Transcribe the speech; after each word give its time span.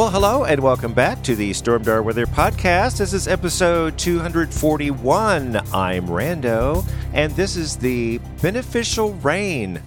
Well, 0.00 0.08
hello 0.08 0.44
and 0.44 0.62
welcome 0.62 0.94
back 0.94 1.22
to 1.24 1.36
the 1.36 1.50
Stormdar 1.50 2.02
Weather 2.02 2.24
Podcast. 2.24 2.96
This 2.96 3.12
is 3.12 3.28
episode 3.28 3.98
241. 3.98 5.56
I'm 5.74 6.06
Rando, 6.06 6.88
and 7.12 7.30
this 7.36 7.54
is 7.54 7.76
the 7.76 8.16
beneficial 8.40 9.12
rain. 9.16 9.82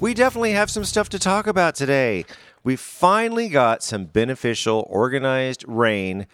We 0.00 0.14
definitely 0.14 0.52
have 0.52 0.70
some 0.70 0.86
stuff 0.86 1.10
to 1.10 1.18
talk 1.18 1.46
about 1.46 1.74
today. 1.74 2.24
We 2.64 2.76
finally 2.76 3.50
got 3.50 3.82
some 3.82 4.06
beneficial, 4.06 4.86
organized 4.88 5.66
rain 5.68 6.26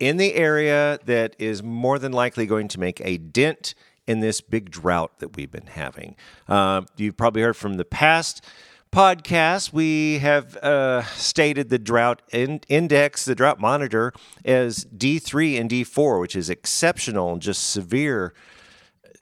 in 0.00 0.16
the 0.16 0.32
area 0.32 1.00
that 1.04 1.36
is 1.38 1.62
more 1.62 1.98
than 1.98 2.12
likely 2.12 2.46
going 2.46 2.68
to 2.68 2.80
make 2.80 3.02
a 3.04 3.18
dent 3.18 3.74
in 4.06 4.20
this 4.20 4.40
big 4.40 4.70
drought 4.70 5.18
that 5.18 5.36
we've 5.36 5.52
been 5.52 5.66
having. 5.66 6.16
Uh, 6.48 6.80
you've 6.96 7.18
probably 7.18 7.42
heard 7.42 7.58
from 7.58 7.74
the 7.74 7.84
past 7.84 8.42
podcast, 8.90 9.72
we 9.72 10.18
have 10.18 10.56
uh, 10.56 11.02
stated 11.04 11.68
the 11.68 11.78
drought 11.78 12.22
in- 12.32 12.60
index, 12.68 13.24
the 13.24 13.34
drought 13.34 13.60
monitor, 13.60 14.12
as 14.44 14.84
D3 14.86 15.60
and 15.60 15.70
D4, 15.70 16.20
which 16.20 16.34
is 16.34 16.50
exceptional 16.50 17.32
and 17.32 17.42
just 17.42 17.70
severe, 17.70 18.34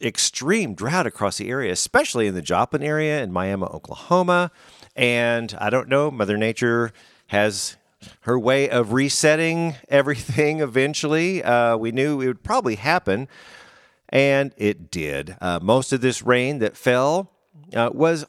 extreme 0.01 0.75
drought 0.75 1.07
across 1.07 1.39
the 1.39 1.51
area, 1.51 1.73
especially 1.73 2.27
in 2.27 2.35
the 2.35 2.43
Joplin 2.43 2.83
area 2.83 3.23
in 3.23 3.33
Miami, 3.33 3.65
Oklahoma. 3.65 4.51
And 4.97 5.55
I 5.61 5.71
don't 5.71 5.89
know, 5.89 6.11
Mother 6.11 6.37
Nature 6.37 6.93
has 7.29 7.77
her 8.21 8.39
way 8.39 8.71
of 8.71 8.93
resetting 8.93 9.77
everything 9.89 10.61
eventually. 10.61 11.43
Uh, 11.43 11.77
we 11.77 11.93
knew 11.93 12.21
it 12.21 12.27
would 12.27 12.43
probably 12.43 12.77
happen, 12.77 13.29
and 14.09 14.53
it 14.57 14.91
did. 14.91 15.37
Uh, 15.41 15.59
most 15.61 15.93
of 15.93 16.01
this 16.01 16.23
rain 16.23 16.59
that 16.61 16.77
fell 16.77 17.31
uh, 17.75 17.91
was 17.93 18.25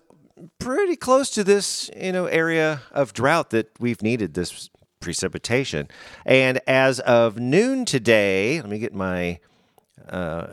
pretty 0.59 0.95
close 0.95 1.29
to 1.31 1.43
this, 1.43 1.89
you 1.95 2.11
know, 2.11 2.25
area 2.25 2.81
of 2.91 3.13
drought 3.13 3.49
that 3.51 3.71
we've 3.79 4.01
needed 4.01 4.33
this 4.33 4.69
precipitation. 4.99 5.87
And 6.25 6.59
as 6.67 6.99
of 7.01 7.39
noon 7.39 7.85
today, 7.85 8.61
let 8.61 8.69
me 8.69 8.79
get 8.79 8.93
my 8.93 9.39
uh, 10.09 10.47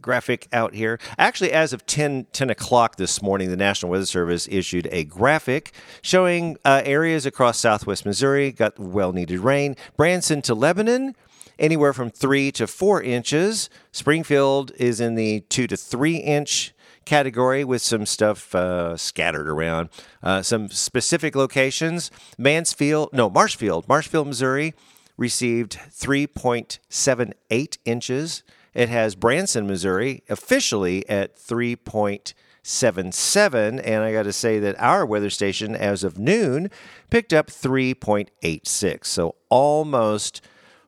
graphic 0.00 0.48
out 0.52 0.74
here. 0.74 0.98
Actually, 1.18 1.52
as 1.52 1.72
of 1.72 1.84
10, 1.86 2.26
10 2.32 2.50
o'clock 2.50 2.96
this 2.96 3.20
morning, 3.20 3.50
the 3.50 3.56
National 3.56 3.90
Weather 3.90 4.06
Service 4.06 4.48
issued 4.50 4.88
a 4.92 5.04
graphic 5.04 5.72
showing 6.02 6.56
uh, 6.64 6.82
areas 6.84 7.26
across 7.26 7.58
southwest 7.58 8.06
Missouri 8.06 8.52
got 8.52 8.78
well 8.78 9.12
needed 9.12 9.40
rain. 9.40 9.76
Branson 9.96 10.42
to 10.42 10.54
Lebanon, 10.54 11.16
anywhere 11.58 11.92
from 11.92 12.10
three 12.10 12.52
to 12.52 12.66
four 12.66 13.02
inches. 13.02 13.68
Springfield 13.90 14.72
is 14.76 15.00
in 15.00 15.14
the 15.14 15.40
two 15.48 15.66
to 15.66 15.76
three 15.76 16.16
inch 16.16 16.71
category 17.04 17.64
with 17.64 17.82
some 17.82 18.06
stuff 18.06 18.54
uh, 18.54 18.96
scattered 18.96 19.48
around. 19.48 19.88
Uh, 20.22 20.42
some 20.42 20.68
specific 20.68 21.34
locations 21.34 22.10
Mansfield, 22.38 23.10
no, 23.12 23.28
Marshfield, 23.28 23.88
Marshfield, 23.88 24.26
Missouri 24.26 24.74
received 25.16 25.78
3.78 25.90 27.78
inches. 27.84 28.42
It 28.74 28.88
has 28.88 29.14
Branson, 29.14 29.66
Missouri 29.66 30.22
officially 30.28 31.08
at 31.08 31.36
3.77. 31.36 33.80
And 33.84 34.02
I 34.02 34.12
got 34.12 34.22
to 34.24 34.32
say 34.32 34.58
that 34.58 34.80
our 34.80 35.04
weather 35.04 35.30
station, 35.30 35.76
as 35.76 36.04
of 36.04 36.18
noon, 36.18 36.70
picked 37.10 37.32
up 37.32 37.48
3.86. 37.48 39.06
So 39.06 39.36
almost 39.50 40.40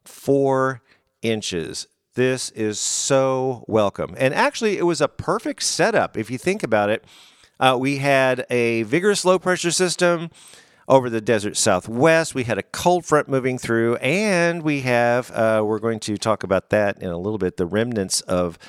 four 0.05 0.83
inches. 1.23 1.87
This 2.15 2.51
is 2.51 2.79
so 2.79 3.65
welcome. 3.67 4.15
And 4.17 4.33
actually, 4.35 4.79
it 4.79 4.85
was 4.85 5.01
a 5.01 5.09
perfect 5.09 5.65
setup 5.65 6.17
if 6.17 6.31
you 6.31 6.39
think 6.39 6.63
about 6.63 6.89
it. 6.89 7.05
Uh, 7.59 7.77
we 7.81 7.97
had 7.97 8.47
a 8.51 8.85
vigorous 8.85 9.25
low 9.25 9.37
pressure 9.37 9.73
system 9.73 10.31
over 10.87 11.11
the 11.11 11.21
desert 11.21 11.57
southwest. 11.57 12.33
We 12.33 12.45
had 12.45 12.57
a 12.57 12.63
cold 12.63 13.05
front 13.05 13.29
moving 13.29 13.59
through, 13.59 13.97
and 13.97 14.63
we 14.63 14.83
have, 14.83 15.33
uh, 15.33 15.65
we're 15.65 15.81
going 15.81 15.99
to 16.01 16.17
talk 16.17 16.45
about 16.45 16.71
that 16.71 17.03
in 17.03 17.11
a 17.11 17.17
little 17.17 17.39
bit, 17.39 17.57
the 17.57 17.67
remnants 17.67 18.21
of 18.21 18.61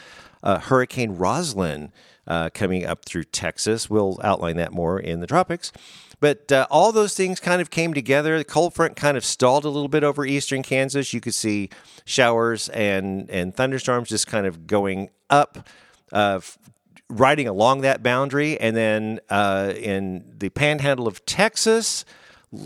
uh, 0.41 0.57
Hurricane 0.57 1.11
Roslyn 1.15 1.91
uh, 2.27 2.49
coming 2.53 2.85
up 2.85 3.05
through 3.05 3.25
Texas. 3.25 3.89
We'll 3.89 4.19
outline 4.23 4.57
that 4.57 4.71
more 4.71 4.99
in 4.99 5.19
the 5.19 5.27
tropics. 5.27 5.71
But 6.19 6.51
uh, 6.51 6.67
all 6.69 6.91
those 6.91 7.15
things 7.15 7.39
kind 7.39 7.61
of 7.61 7.69
came 7.69 7.93
together. 7.93 8.37
The 8.37 8.43
cold 8.43 8.73
front 8.73 8.95
kind 8.95 9.17
of 9.17 9.25
stalled 9.25 9.65
a 9.65 9.69
little 9.69 9.89
bit 9.89 10.03
over 10.03 10.25
eastern 10.25 10.63
Kansas. 10.63 11.13
You 11.13 11.21
could 11.21 11.35
see 11.35 11.69
showers 12.05 12.69
and, 12.69 13.29
and 13.29 13.55
thunderstorms 13.55 14.09
just 14.09 14.27
kind 14.27 14.45
of 14.45 14.65
going 14.65 15.09
up, 15.29 15.67
uh, 16.11 16.39
riding 17.09 17.47
along 17.47 17.81
that 17.81 18.01
boundary. 18.01 18.59
And 18.59 18.75
then 18.75 19.19
uh, 19.29 19.73
in 19.75 20.33
the 20.37 20.49
panhandle 20.49 21.07
of 21.07 21.25
Texas, 21.25 22.05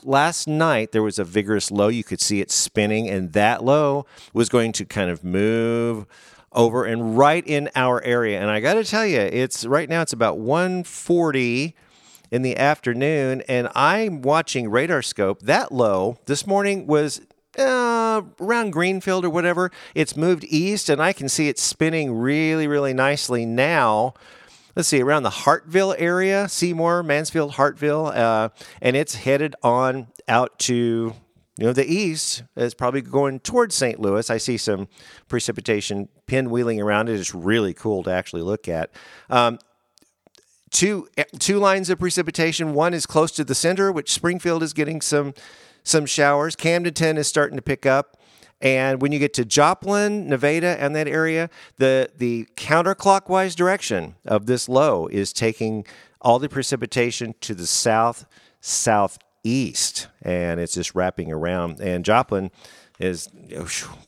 last 0.03 0.47
night 0.47 0.91
there 0.91 1.03
was 1.03 1.19
a 1.19 1.23
vigorous 1.23 1.71
low. 1.71 1.87
You 1.87 2.03
could 2.03 2.21
see 2.21 2.41
it 2.41 2.51
spinning, 2.51 3.09
and 3.09 3.33
that 3.33 3.63
low 3.63 4.05
was 4.33 4.49
going 4.49 4.71
to 4.73 4.85
kind 4.85 5.09
of 5.09 5.23
move 5.23 6.05
over 6.51 6.85
and 6.85 7.17
right 7.17 7.45
in 7.45 7.69
our 7.75 8.03
area. 8.03 8.39
And 8.39 8.49
I 8.49 8.59
got 8.59 8.75
to 8.75 8.83
tell 8.83 9.05
you, 9.05 9.19
it's 9.19 9.65
right 9.65 9.89
now 9.89 10.01
it's 10.01 10.13
about 10.13 10.37
140 10.39 11.75
in 12.31 12.41
the 12.41 12.57
afternoon, 12.57 13.41
and 13.47 13.69
I'm 13.73 14.21
watching 14.21 14.69
radar 14.69 15.01
scope. 15.01 15.41
That 15.41 15.71
low 15.71 16.19
this 16.25 16.45
morning 16.45 16.85
was 16.85 17.21
uh, 17.57 18.21
around 18.39 18.71
Greenfield 18.71 19.25
or 19.25 19.29
whatever. 19.29 19.71
It's 19.95 20.15
moved 20.15 20.43
east, 20.45 20.89
and 20.89 21.01
I 21.01 21.13
can 21.13 21.27
see 21.27 21.47
it 21.49 21.57
spinning 21.57 22.13
really, 22.13 22.67
really 22.67 22.93
nicely 22.93 23.45
now. 23.45 24.13
Let's 24.75 24.87
see, 24.87 25.01
around 25.01 25.23
the 25.23 25.31
Hartville 25.31 25.95
area, 25.97 26.47
Seymour, 26.47 27.03
Mansfield, 27.03 27.53
Hartville, 27.53 28.15
uh, 28.15 28.49
and 28.81 28.95
it's 28.95 29.15
headed 29.15 29.55
on 29.63 30.07
out 30.27 30.57
to 30.59 31.15
you 31.59 31.65
know 31.65 31.73
the 31.73 31.85
east. 31.85 32.43
is 32.55 32.73
probably 32.73 33.01
going 33.01 33.41
towards 33.41 33.75
St. 33.75 33.99
Louis. 33.99 34.29
I 34.29 34.37
see 34.37 34.55
some 34.55 34.87
precipitation 35.27 36.07
pinwheeling 36.25 36.81
around 36.81 37.09
it. 37.09 37.19
It's 37.19 37.35
really 37.35 37.73
cool 37.73 38.01
to 38.03 38.11
actually 38.11 38.43
look 38.43 38.69
at. 38.69 38.91
Um, 39.29 39.59
two 40.71 41.09
two 41.37 41.59
lines 41.59 41.89
of 41.89 41.99
precipitation. 41.99 42.73
One 42.73 42.93
is 42.93 43.05
close 43.05 43.31
to 43.33 43.43
the 43.43 43.55
center, 43.55 43.91
which 43.91 44.13
Springfield 44.13 44.63
is 44.63 44.71
getting 44.71 45.01
some 45.01 45.33
some 45.83 46.05
showers. 46.05 46.55
Camdenton 46.55 47.17
is 47.17 47.27
starting 47.27 47.57
to 47.57 47.61
pick 47.61 47.85
up. 47.85 48.15
And 48.61 49.01
when 49.01 49.11
you 49.11 49.19
get 49.19 49.33
to 49.35 49.45
Joplin, 49.45 50.27
Nevada, 50.27 50.81
and 50.81 50.95
that 50.95 51.09
area, 51.09 51.49
the 51.75 52.09
the 52.15 52.47
counterclockwise 52.55 53.53
direction 53.53 54.15
of 54.25 54.45
this 54.45 54.69
low 54.69 55.07
is 55.07 55.33
taking 55.33 55.85
all 56.21 56.39
the 56.39 56.47
precipitation 56.47 57.35
to 57.41 57.53
the 57.53 57.67
south 57.67 58.25
south 58.61 59.17
southeast, 59.39 60.07
and 60.21 60.59
it's 60.59 60.73
just 60.73 60.95
wrapping 60.95 61.31
around. 61.31 61.79
And 61.79 62.03
Joplin 62.03 62.51
is, 62.99 63.29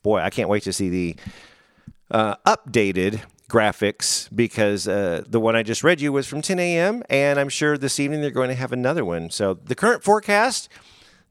boy, 0.04 0.20
I 0.20 0.30
can't 0.30 0.50
wait 0.50 0.64
to 0.64 0.74
see 0.74 0.90
the 0.90 1.16
uh, 2.10 2.36
updated 2.46 3.22
graphics 3.50 4.30
because 4.34 4.88
uh, 4.88 5.24
the 5.28 5.40
one 5.40 5.56
I 5.56 5.64
just 5.64 5.84
read 5.84 6.00
you 6.00 6.12
was 6.14 6.28
from 6.28 6.42
10 6.42 6.60
a.m. 6.60 7.04
and 7.10 7.40
I'm 7.40 7.50
sure 7.50 7.78
this 7.78 8.00
evening 8.00 8.22
they're 8.22 8.32
going 8.32 8.50
to 8.50 8.56
have 8.56 8.72
another 8.72 9.04
one. 9.04 9.30
So 9.30 9.54
the 9.54 9.76
current 9.76 10.04
forecast, 10.04 10.70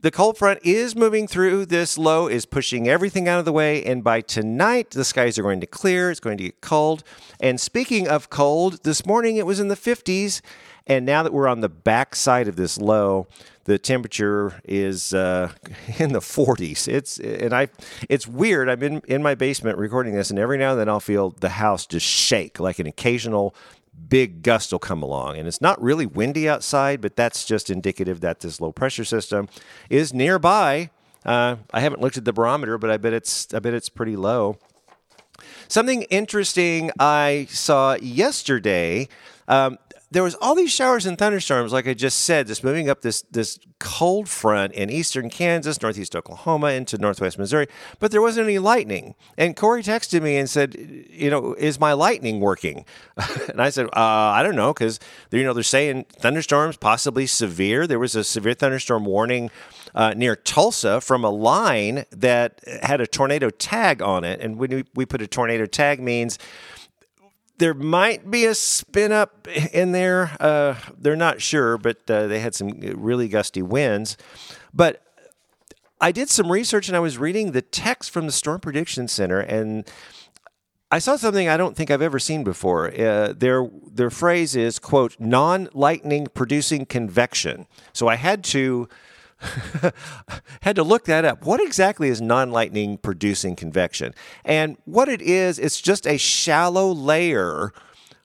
the 0.02 0.10
cold 0.10 0.38
front 0.38 0.60
is 0.62 0.96
moving 0.96 1.26
through. 1.26 1.66
This 1.66 1.98
low 1.98 2.26
is 2.26 2.46
pushing 2.46 2.88
everything 2.88 3.28
out 3.28 3.38
of 3.38 3.44
the 3.44 3.52
way, 3.52 3.84
and 3.84 4.02
by 4.02 4.22
tonight 4.22 4.90
the 4.90 5.04
skies 5.04 5.38
are 5.38 5.42
going 5.42 5.60
to 5.60 5.66
clear. 5.66 6.10
It's 6.10 6.20
going 6.20 6.38
to 6.38 6.44
get 6.44 6.60
cold. 6.60 7.02
And 7.38 7.60
speaking 7.60 8.08
of 8.08 8.30
cold, 8.30 8.82
this 8.82 9.04
morning 9.04 9.36
it 9.36 9.44
was 9.44 9.60
in 9.60 9.68
the 9.68 9.76
50s, 9.76 10.40
and 10.86 11.04
now 11.04 11.22
that 11.22 11.32
we're 11.32 11.48
on 11.48 11.60
the 11.60 11.68
back 11.68 12.16
side 12.16 12.48
of 12.48 12.56
this 12.56 12.78
low, 12.78 13.26
the 13.64 13.78
temperature 13.78 14.60
is 14.64 15.12
uh, 15.12 15.52
in 15.98 16.12
the 16.12 16.20
40s. 16.20 16.88
It's 16.88 17.18
and 17.18 17.52
I 17.52 17.68
it's 18.08 18.26
weird. 18.26 18.68
I'm 18.68 18.82
in 18.82 19.02
in 19.06 19.22
my 19.22 19.34
basement 19.34 19.78
recording 19.78 20.14
this, 20.14 20.30
and 20.30 20.38
every 20.38 20.56
now 20.56 20.72
and 20.72 20.80
then 20.80 20.88
I'll 20.88 21.00
feel 21.00 21.30
the 21.30 21.50
house 21.50 21.86
just 21.86 22.06
shake, 22.06 22.58
like 22.58 22.78
an 22.78 22.86
occasional 22.86 23.54
big 24.08 24.42
gust 24.42 24.72
will 24.72 24.78
come 24.78 25.02
along. 25.02 25.36
And 25.38 25.46
it's 25.46 25.60
not 25.60 25.80
really 25.82 26.06
windy 26.06 26.48
outside, 26.48 27.00
but 27.00 27.16
that's 27.16 27.44
just 27.44 27.70
indicative 27.70 28.20
that 28.20 28.40
this 28.40 28.60
low 28.60 28.72
pressure 28.72 29.04
system 29.04 29.48
is 29.88 30.12
nearby. 30.14 30.90
Uh, 31.24 31.56
I 31.72 31.80
haven't 31.80 32.00
looked 32.00 32.16
at 32.16 32.24
the 32.24 32.32
barometer, 32.32 32.78
but 32.78 32.90
I 32.90 32.96
bet 32.96 33.12
it's 33.12 33.52
I 33.52 33.58
bet 33.58 33.74
it's 33.74 33.88
pretty 33.88 34.16
low. 34.16 34.58
Something 35.68 36.02
interesting 36.04 36.90
I 36.98 37.46
saw 37.50 37.94
yesterday. 37.94 39.08
Um, 39.48 39.78
there 40.12 40.24
was 40.24 40.34
all 40.36 40.56
these 40.56 40.72
showers 40.72 41.06
and 41.06 41.16
thunderstorms, 41.16 41.72
like 41.72 41.86
I 41.86 41.94
just 41.94 42.22
said, 42.22 42.48
just 42.48 42.64
moving 42.64 42.90
up 42.90 43.02
this 43.02 43.22
this 43.30 43.60
cold 43.78 44.28
front 44.28 44.72
in 44.72 44.90
eastern 44.90 45.30
Kansas, 45.30 45.80
northeast 45.80 46.16
Oklahoma, 46.16 46.72
into 46.72 46.98
northwest 46.98 47.38
Missouri, 47.38 47.68
but 48.00 48.10
there 48.10 48.20
wasn't 48.20 48.46
any 48.46 48.58
lightning. 48.58 49.14
And 49.38 49.54
Corey 49.54 49.82
texted 49.82 50.20
me 50.22 50.36
and 50.36 50.50
said, 50.50 50.74
"You 51.10 51.30
know, 51.30 51.54
is 51.54 51.78
my 51.78 51.92
lightning 51.92 52.40
working?" 52.40 52.84
and 53.48 53.62
I 53.62 53.70
said, 53.70 53.86
uh, 53.86 53.90
"I 53.94 54.42
don't 54.42 54.56
know, 54.56 54.72
because 54.72 54.98
you 55.30 55.44
know 55.44 55.52
they're 55.52 55.62
saying 55.62 56.06
thunderstorms 56.10 56.76
possibly 56.76 57.26
severe. 57.26 57.86
There 57.86 58.00
was 58.00 58.16
a 58.16 58.24
severe 58.24 58.54
thunderstorm 58.54 59.04
warning." 59.04 59.50
Uh, 59.92 60.14
near 60.16 60.36
Tulsa 60.36 61.00
from 61.00 61.24
a 61.24 61.30
line 61.30 62.04
that 62.12 62.60
had 62.80 63.00
a 63.00 63.08
tornado 63.08 63.50
tag 63.50 64.00
on 64.00 64.22
it. 64.22 64.40
And 64.40 64.56
when 64.56 64.70
we, 64.70 64.84
we 64.94 65.04
put 65.04 65.20
a 65.20 65.26
tornado 65.26 65.66
tag 65.66 65.98
means 65.98 66.38
there 67.60 67.74
might 67.74 68.30
be 68.30 68.46
a 68.46 68.54
spin 68.54 69.12
up 69.12 69.46
in 69.46 69.92
there. 69.92 70.34
Uh, 70.40 70.76
they're 70.98 71.14
not 71.14 71.42
sure, 71.42 71.76
but 71.76 72.10
uh, 72.10 72.26
they 72.26 72.40
had 72.40 72.54
some 72.54 72.70
really 72.80 73.28
gusty 73.28 73.60
winds. 73.60 74.16
But 74.72 75.02
I 76.00 76.10
did 76.10 76.30
some 76.30 76.50
research 76.50 76.88
and 76.88 76.96
I 76.96 77.00
was 77.00 77.18
reading 77.18 77.52
the 77.52 77.60
text 77.60 78.10
from 78.10 78.24
the 78.24 78.32
Storm 78.32 78.60
Prediction 78.60 79.08
Center 79.08 79.40
and 79.40 79.86
I 80.90 80.98
saw 80.98 81.16
something 81.16 81.48
I 81.48 81.58
don't 81.58 81.76
think 81.76 81.90
I've 81.90 82.02
ever 82.02 82.18
seen 82.18 82.42
before. 82.42 82.88
Uh, 82.92 83.32
their 83.36 83.68
their 83.92 84.10
phrase 84.10 84.56
is 84.56 84.78
quote 84.78 85.14
non 85.20 85.68
lightning 85.72 86.26
producing 86.34 86.86
convection. 86.86 87.66
So 87.92 88.08
I 88.08 88.16
had 88.16 88.42
to 88.44 88.88
had 90.62 90.76
to 90.76 90.82
look 90.82 91.04
that 91.04 91.24
up. 91.24 91.44
What 91.44 91.60
exactly 91.60 92.08
is 92.08 92.20
non 92.20 92.50
lightning 92.50 92.98
producing 92.98 93.56
convection? 93.56 94.14
And 94.44 94.76
what 94.84 95.08
it 95.08 95.22
is, 95.22 95.58
it's 95.58 95.80
just 95.80 96.06
a 96.06 96.18
shallow 96.18 96.90
layer 96.92 97.72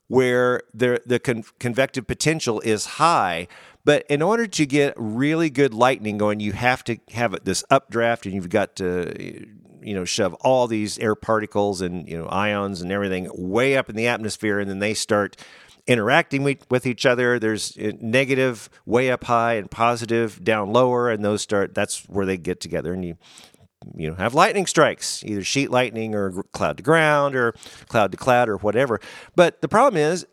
where 0.07 0.61
the, 0.73 1.01
the 1.05 1.19
con- 1.19 1.43
convective 1.59 2.05
potential 2.07 2.59
is 2.61 2.85
high. 2.85 3.47
But 3.83 4.05
in 4.09 4.21
order 4.21 4.47
to 4.47 4.65
get 4.65 4.93
really 4.97 5.49
good 5.49 5.73
lightning 5.73 6.17
going, 6.17 6.39
you 6.39 6.53
have 6.53 6.83
to 6.85 6.97
have 7.11 7.35
this 7.43 7.63
updraft 7.69 8.25
and 8.25 8.33
you've 8.33 8.49
got 8.49 8.75
to 8.77 9.47
you 9.81 9.93
know 9.93 10.03
shove 10.03 10.33
all 10.41 10.67
these 10.67 10.97
air 10.97 11.13
particles 11.13 11.79
and 11.79 12.09
you 12.09 12.17
know 12.17 12.25
ions 12.25 12.81
and 12.81 12.91
everything 12.91 13.29
way 13.35 13.77
up 13.77 13.87
in 13.87 13.95
the 13.95 14.07
atmosphere 14.07 14.59
and 14.59 14.67
then 14.67 14.79
they 14.79 14.95
start 14.95 15.37
interacting 15.87 16.43
with 16.43 16.85
each 16.85 17.05
other. 17.05 17.39
There's 17.39 17.77
negative 17.77 18.69
way 18.85 19.11
up 19.11 19.25
high 19.25 19.53
and 19.55 19.69
positive 19.69 20.43
down 20.43 20.73
lower, 20.73 21.09
and 21.09 21.23
those 21.23 21.41
start. 21.41 21.73
That's 21.75 22.03
where 22.07 22.25
they 22.25 22.37
get 22.37 22.59
together, 22.59 22.93
and 22.93 23.05
you 23.05 23.17
you 23.95 24.09
know 24.09 24.15
have 24.15 24.33
lightning 24.33 24.65
strikes, 24.65 25.23
either 25.23 25.43
sheet 25.43 25.69
lightning 25.69 26.15
or 26.15 26.43
cloud 26.53 26.77
to 26.77 26.83
ground 26.83 27.35
or 27.35 27.53
cloud 27.87 28.11
to 28.11 28.17
cloud 28.17 28.49
or 28.49 28.57
whatever. 28.57 28.99
But 29.35 29.61
the 29.61 29.67
problem 29.67 30.01
is. 30.01 30.25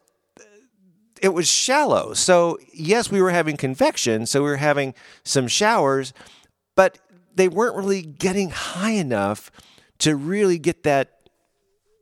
It 1.20 1.34
was 1.34 1.48
shallow. 1.48 2.14
So, 2.14 2.58
yes, 2.74 3.08
we 3.08 3.22
were 3.22 3.30
having 3.30 3.56
convection. 3.56 4.26
So, 4.26 4.42
we 4.42 4.48
were 4.48 4.56
having 4.56 4.92
some 5.22 5.46
showers, 5.46 6.12
but 6.74 6.98
they 7.32 7.46
weren't 7.46 7.76
really 7.76 8.02
getting 8.02 8.50
high 8.50 8.90
enough 8.90 9.52
to 9.98 10.16
really 10.16 10.58
get 10.58 10.82
that 10.82 11.21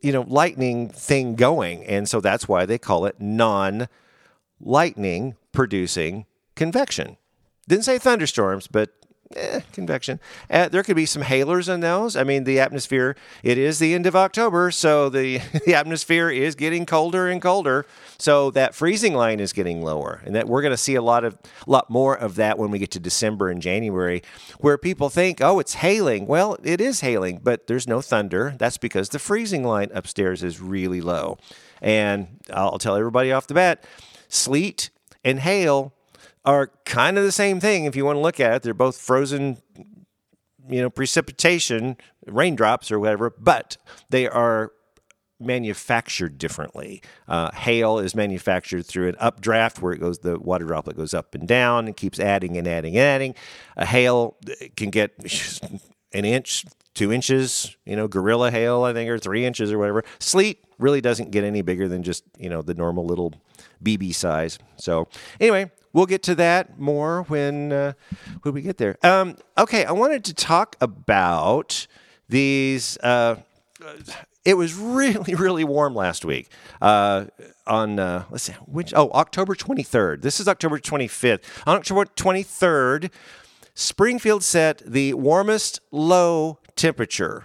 you 0.02 0.12
know, 0.12 0.22
lightning 0.22 0.88
thing 0.88 1.34
going. 1.34 1.84
And 1.84 2.08
so 2.08 2.20
that's 2.20 2.48
why 2.48 2.66
they 2.66 2.78
call 2.78 3.06
it 3.06 3.20
non 3.20 3.88
lightning 4.60 5.36
producing 5.52 6.26
convection. 6.54 7.16
Didn't 7.68 7.84
say 7.84 7.98
thunderstorms, 7.98 8.66
but 8.66 8.90
eh, 9.36 9.60
convection. 9.72 10.20
Uh, 10.48 10.68
there 10.68 10.82
could 10.82 10.96
be 10.96 11.06
some 11.06 11.22
hailers 11.22 11.68
in 11.68 11.80
those. 11.80 12.16
I 12.16 12.24
mean, 12.24 12.44
the 12.44 12.60
atmosphere, 12.60 13.16
it 13.42 13.58
is 13.58 13.78
the 13.78 13.94
end 13.94 14.06
of 14.06 14.16
October, 14.16 14.70
so 14.70 15.08
the, 15.08 15.38
the 15.66 15.74
atmosphere 15.74 16.30
is 16.30 16.54
getting 16.54 16.86
colder 16.86 17.28
and 17.28 17.40
colder. 17.40 17.86
So 18.18 18.50
that 18.50 18.74
freezing 18.74 19.14
line 19.14 19.40
is 19.40 19.52
getting 19.52 19.82
lower. 19.82 20.20
And 20.24 20.34
that 20.34 20.46
we're 20.46 20.62
going 20.62 20.72
to 20.72 20.76
see 20.76 20.94
a 20.94 21.02
lot 21.02 21.24
of 21.24 21.38
a 21.66 21.70
lot 21.70 21.88
more 21.88 22.16
of 22.16 22.34
that 22.36 22.58
when 22.58 22.70
we 22.70 22.78
get 22.78 22.90
to 22.92 23.00
December 23.00 23.48
and 23.48 23.62
January, 23.62 24.22
where 24.58 24.76
people 24.76 25.08
think, 25.08 25.40
oh, 25.40 25.58
it's 25.58 25.74
hailing. 25.74 26.26
Well, 26.26 26.56
it 26.62 26.80
is 26.80 27.00
hailing, 27.00 27.40
but 27.42 27.66
there's 27.66 27.88
no 27.88 28.00
thunder. 28.00 28.54
That's 28.58 28.78
because 28.78 29.08
the 29.08 29.18
freezing 29.18 29.64
line 29.64 29.90
upstairs 29.94 30.42
is 30.42 30.60
really 30.60 31.00
low. 31.00 31.38
And 31.80 32.40
I'll 32.52 32.78
tell 32.78 32.96
everybody 32.96 33.32
off 33.32 33.46
the 33.46 33.54
bat, 33.54 33.84
sleet 34.28 34.90
and 35.24 35.40
hail 35.40 35.94
are 36.44 36.70
kind 36.84 37.18
of 37.18 37.24
the 37.24 37.32
same 37.32 37.60
thing 37.60 37.84
if 37.84 37.94
you 37.96 38.04
want 38.04 38.16
to 38.16 38.20
look 38.20 38.40
at 38.40 38.54
it. 38.54 38.62
They're 38.62 38.74
both 38.74 38.96
frozen, 38.96 39.58
you 40.68 40.80
know, 40.80 40.90
precipitation, 40.90 41.96
raindrops 42.26 42.90
or 42.90 42.98
whatever, 42.98 43.30
but 43.30 43.76
they 44.08 44.26
are 44.26 44.72
manufactured 45.40 46.38
differently. 46.38 47.02
Uh, 47.26 47.50
hail 47.52 47.98
is 47.98 48.14
manufactured 48.14 48.84
through 48.84 49.08
an 49.08 49.16
updraft 49.18 49.80
where 49.80 49.92
it 49.92 49.98
goes, 49.98 50.18
the 50.18 50.38
water 50.38 50.66
droplet 50.66 50.96
goes 50.96 51.14
up 51.14 51.34
and 51.34 51.48
down 51.48 51.86
and 51.86 51.96
keeps 51.96 52.20
adding 52.20 52.56
and 52.56 52.68
adding 52.68 52.96
and 52.96 53.04
adding. 53.04 53.34
A 53.76 53.86
hail 53.86 54.36
can 54.76 54.90
get 54.90 55.12
an 56.12 56.24
inch, 56.24 56.66
two 56.94 57.12
inches, 57.12 57.74
you 57.86 57.96
know, 57.96 58.06
gorilla 58.06 58.50
hail, 58.50 58.84
I 58.84 58.92
think, 58.92 59.08
or 59.08 59.18
three 59.18 59.46
inches 59.46 59.72
or 59.72 59.78
whatever. 59.78 60.04
Sleet 60.18 60.62
really 60.78 61.00
doesn't 61.00 61.30
get 61.30 61.44
any 61.44 61.62
bigger 61.62 61.88
than 61.88 62.02
just, 62.02 62.24
you 62.38 62.50
know, 62.50 62.62
the 62.62 62.74
normal 62.74 63.06
little 63.06 63.32
BB 63.82 64.14
size. 64.14 64.58
So, 64.76 65.08
anyway, 65.40 65.70
we'll 65.92 66.06
get 66.06 66.22
to 66.24 66.34
that 66.36 66.78
more 66.78 67.22
when 67.24 67.72
uh, 67.72 67.92
when 68.42 68.54
we 68.54 68.62
get 68.62 68.78
there. 68.78 68.96
Um, 69.02 69.36
okay, 69.58 69.84
I 69.84 69.92
wanted 69.92 70.24
to 70.24 70.34
talk 70.34 70.76
about 70.80 71.86
these. 72.28 72.96
Uh, 72.98 73.36
it 74.44 74.54
was 74.54 74.74
really 74.74 75.34
really 75.34 75.64
warm 75.64 75.94
last 75.94 76.24
week. 76.24 76.50
Uh, 76.80 77.26
on 77.66 77.98
uh, 77.98 78.24
let's 78.30 78.44
see, 78.44 78.52
which 78.66 78.92
oh 78.94 79.10
October 79.10 79.54
twenty 79.54 79.82
third. 79.82 80.22
This 80.22 80.40
is 80.40 80.48
October 80.48 80.78
twenty 80.78 81.08
fifth. 81.08 81.62
On 81.66 81.76
October 81.76 82.04
twenty 82.04 82.42
third, 82.42 83.10
Springfield 83.74 84.42
set 84.42 84.82
the 84.84 85.14
warmest 85.14 85.80
low 85.90 86.58
temperature 86.76 87.44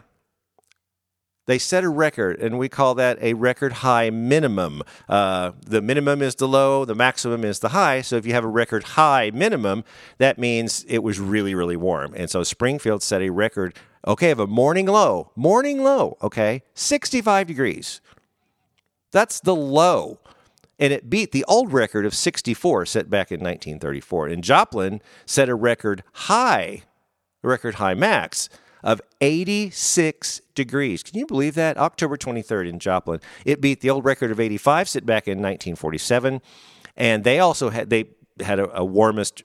they 1.46 1.60
set 1.60 1.84
a 1.84 1.90
record, 1.90 2.40
and 2.40 2.58
we 2.58 2.70
call 2.70 2.96
that 2.96 3.18
a 3.22 3.34
record 3.34 3.74
high 3.74 4.10
minimum. 4.10 4.82
Uh, 5.08 5.52
the 5.62 5.82
minimum 5.82 6.22
is 6.22 6.36
the 6.36 6.48
low, 6.48 6.86
the 6.86 6.96
maximum 6.96 7.44
is 7.44 7.60
the 7.60 7.70
high. 7.70 8.02
So 8.02 8.16
if 8.16 8.26
you 8.26 8.34
have 8.34 8.44
a 8.44 8.50
record 8.50 8.84
high 8.84 9.32
minimum, 9.34 9.84
that 10.18 10.40
means 10.40 10.86
it 10.88 11.00
was 11.00 11.20
really, 11.20 11.54
really 11.54 11.78
warm. 11.78 12.14
And 12.16 12.30
so 12.30 12.44
Springfield 12.44 13.04
set 13.04 13.22
a 13.22 13.30
record, 13.30 13.76
okay, 14.08 14.32
of 14.32 14.40
a 14.40 14.48
morning 14.48 14.88
low, 14.88 15.32
morning 15.36 15.84
low, 15.84 16.18
okay, 16.24 16.64
65 16.74 17.48
degrees. 17.48 18.02
That's 19.12 19.40
the 19.40 19.56
low. 19.56 20.20
And 20.78 20.92
it 20.92 21.10
beat 21.10 21.32
the 21.32 21.46
old 21.48 21.72
record 21.72 22.06
of 22.06 22.14
64 22.14 22.86
set 22.88 23.10
back 23.10 23.32
in 23.32 23.40
1934. 23.40 24.28
And 24.28 24.44
Joplin 24.44 25.00
set 25.26 25.48
a 25.48 25.56
record 25.56 26.04
high, 26.12 26.84
record 27.42 27.76
high 27.76 27.94
max 27.94 28.50
of 28.86 29.02
86 29.20 30.42
degrees. 30.54 31.04
Can 31.04 31.20
you 31.20 31.26
believe 31.26 31.56
that? 31.56 31.78
October 31.78 32.16
23rd 32.16 32.70
in 32.70 32.80
Joplin. 32.80 33.20
It 33.44 33.60
beat 33.60 33.82
the 33.82 33.90
old 33.90 34.06
record 34.06 34.32
of 34.32 34.40
85 34.40 34.88
set 34.88 35.06
back 35.06 35.28
in 35.28 35.40
1947. 35.40 36.42
And 36.96 37.24
they 37.26 37.40
also 37.40 37.72
had 37.72 37.90
they 37.90 38.06
had 38.40 38.60
a, 38.60 38.80
a 38.80 38.86
warmest 38.86 39.44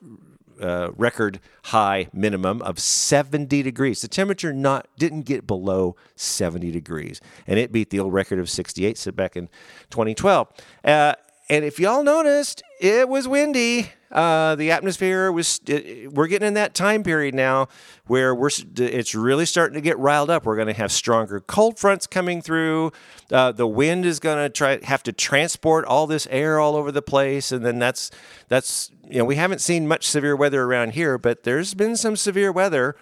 uh, 0.61 0.91
record 0.95 1.39
high 1.65 2.07
minimum 2.13 2.61
of 2.61 2.79
70 2.79 3.63
degrees. 3.63 4.01
The 4.01 4.07
temperature 4.07 4.53
not 4.53 4.87
didn't 4.97 5.23
get 5.23 5.47
below 5.47 5.95
70 6.15 6.71
degrees, 6.71 7.19
and 7.47 7.57
it 7.57 7.71
beat 7.71 7.89
the 7.89 7.99
old 7.99 8.13
record 8.13 8.37
of 8.39 8.49
68 8.49 8.97
set 8.97 9.15
back 9.15 9.35
in 9.35 9.49
2012. 9.89 10.47
Uh, 10.85 11.15
and 11.51 11.65
if 11.65 11.81
y'all 11.81 12.01
noticed, 12.01 12.63
it 12.79 13.09
was 13.09 13.27
windy. 13.27 13.91
Uh, 14.09 14.55
the 14.55 14.71
atmosphere 14.71 15.33
was. 15.33 15.59
It, 15.67 16.13
we're 16.13 16.27
getting 16.27 16.47
in 16.47 16.53
that 16.53 16.73
time 16.73 17.03
period 17.03 17.35
now 17.35 17.67
where 18.07 18.33
we're. 18.33 18.51
It's 18.77 19.13
really 19.13 19.45
starting 19.45 19.73
to 19.73 19.81
get 19.81 19.99
riled 19.99 20.29
up. 20.29 20.45
We're 20.45 20.55
going 20.55 20.69
to 20.69 20.73
have 20.73 20.93
stronger 20.93 21.41
cold 21.41 21.77
fronts 21.77 22.07
coming 22.07 22.41
through. 22.41 22.93
Uh, 23.29 23.51
the 23.51 23.67
wind 23.67 24.05
is 24.05 24.21
going 24.21 24.37
to 24.37 24.47
try 24.47 24.79
have 24.83 25.03
to 25.03 25.11
transport 25.11 25.83
all 25.83 26.07
this 26.07 26.25
air 26.31 26.57
all 26.57 26.77
over 26.77 26.89
the 26.89 27.01
place, 27.01 27.51
and 27.51 27.65
then 27.65 27.79
that's 27.79 28.11
that's 28.47 28.89
you 29.09 29.17
know 29.17 29.25
we 29.25 29.35
haven't 29.35 29.59
seen 29.59 29.89
much 29.89 30.07
severe 30.07 30.37
weather 30.37 30.63
around 30.63 30.93
here, 30.93 31.17
but 31.17 31.43
there's 31.43 31.73
been 31.73 31.97
some 31.97 32.15
severe 32.15 32.53
weather 32.53 32.95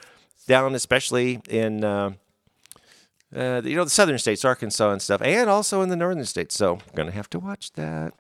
down, 0.48 0.74
especially 0.74 1.40
in. 1.48 1.84
Uh, 1.84 2.14
uh, 3.36 3.62
you 3.64 3.76
know 3.76 3.84
the 3.84 3.92
southern 3.92 4.18
states, 4.18 4.44
Arkansas 4.44 4.90
and 4.90 5.04
stuff, 5.04 5.22
and 5.22 5.52
also 5.52 5.84
in 5.84 5.90
the 5.90 5.96
northern 5.96 6.26
states. 6.26 6.56
So, 6.56 6.80
going 6.96 7.08
to 7.08 7.14
have 7.14 7.30
to 7.30 7.38
watch 7.38 7.74
that. 7.74 8.16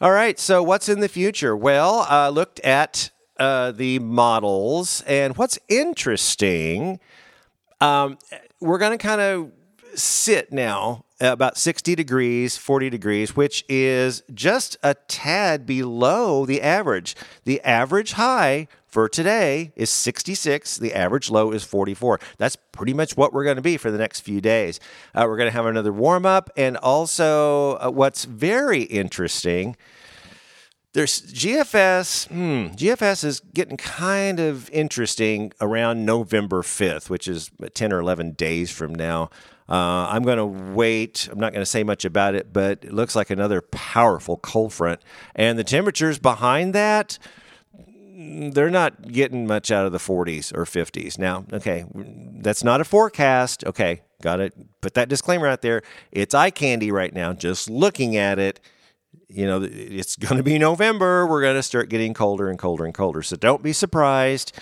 All 0.00 0.12
right. 0.12 0.38
So, 0.38 0.62
what's 0.62 0.88
in 0.88 1.00
the 1.00 1.08
future? 1.08 1.56
Well, 1.56 2.06
I 2.08 2.26
uh, 2.26 2.30
looked 2.30 2.60
at 2.60 3.10
uh, 3.36 3.72
the 3.72 3.98
models, 3.98 5.02
and 5.08 5.36
what's 5.36 5.58
interesting, 5.68 7.00
um, 7.80 8.16
we're 8.60 8.78
going 8.78 8.96
to 8.96 9.04
kind 9.04 9.20
of 9.20 9.50
sit 9.96 10.52
now 10.52 11.04
about 11.20 11.56
60 11.56 11.96
degrees, 11.96 12.56
40 12.56 12.90
degrees, 12.90 13.34
which 13.34 13.64
is 13.68 14.22
just 14.32 14.76
a 14.84 14.94
tad 14.94 15.66
below 15.66 16.46
the 16.46 16.62
average. 16.62 17.16
The 17.44 17.60
average 17.62 18.12
high 18.12 18.68
for 18.88 19.08
today 19.08 19.72
is 19.76 19.90
66. 19.90 20.78
The 20.78 20.94
average 20.94 21.30
low 21.30 21.52
is 21.52 21.62
44. 21.64 22.18
That's 22.38 22.56
pretty 22.56 22.94
much 22.94 23.16
what 23.16 23.32
we're 23.32 23.44
going 23.44 23.56
to 23.56 23.62
be 23.62 23.76
for 23.76 23.90
the 23.90 23.98
next 23.98 24.20
few 24.20 24.40
days. 24.40 24.80
Uh, 25.14 25.24
we're 25.28 25.36
going 25.36 25.48
to 25.48 25.52
have 25.52 25.66
another 25.66 25.92
warm 25.92 26.26
up. 26.26 26.50
And 26.56 26.76
also, 26.78 27.76
uh, 27.76 27.90
what's 27.90 28.24
very 28.24 28.82
interesting 28.82 29.76
there's 30.94 31.20
GFS. 31.20 32.28
Hmm, 32.28 32.74
GFS 32.74 33.22
is 33.22 33.40
getting 33.54 33.76
kind 33.76 34.40
of 34.40 34.70
interesting 34.70 35.52
around 35.60 36.04
November 36.04 36.62
5th, 36.62 37.10
which 37.10 37.28
is 37.28 37.50
10 37.74 37.92
or 37.92 38.00
11 38.00 38.32
days 38.32 38.70
from 38.70 38.94
now. 38.94 39.30
Uh, 39.68 40.08
I'm 40.08 40.22
going 40.22 40.38
to 40.38 40.46
wait. 40.46 41.28
I'm 41.30 41.38
not 41.38 41.52
going 41.52 41.62
to 41.62 41.70
say 41.70 41.84
much 41.84 42.06
about 42.06 42.34
it, 42.34 42.52
but 42.54 42.84
it 42.84 42.92
looks 42.92 43.14
like 43.14 43.28
another 43.28 43.60
powerful 43.60 44.38
cold 44.38 44.72
front. 44.72 45.00
And 45.34 45.58
the 45.58 45.64
temperatures 45.64 46.18
behind 46.18 46.74
that, 46.74 47.18
they're 48.18 48.70
not 48.70 49.12
getting 49.12 49.46
much 49.46 49.70
out 49.70 49.86
of 49.86 49.92
the 49.92 49.98
40s 49.98 50.52
or 50.52 50.64
50s. 50.64 51.18
Now, 51.18 51.44
okay, 51.52 51.84
that's 51.94 52.64
not 52.64 52.80
a 52.80 52.84
forecast. 52.84 53.64
Okay, 53.64 54.02
got 54.22 54.36
to 54.36 54.50
put 54.80 54.94
that 54.94 55.08
disclaimer 55.08 55.46
out 55.46 55.62
there. 55.62 55.82
It's 56.10 56.34
eye 56.34 56.50
candy 56.50 56.90
right 56.90 57.14
now. 57.14 57.32
Just 57.32 57.70
looking 57.70 58.16
at 58.16 58.40
it, 58.40 58.58
you 59.28 59.46
know, 59.46 59.62
it's 59.62 60.16
going 60.16 60.36
to 60.36 60.42
be 60.42 60.58
November. 60.58 61.28
We're 61.28 61.42
going 61.42 61.54
to 61.56 61.62
start 61.62 61.90
getting 61.90 62.12
colder 62.12 62.48
and 62.48 62.58
colder 62.58 62.84
and 62.84 62.92
colder. 62.92 63.22
So 63.22 63.36
don't 63.36 63.62
be 63.62 63.72
surprised 63.72 64.52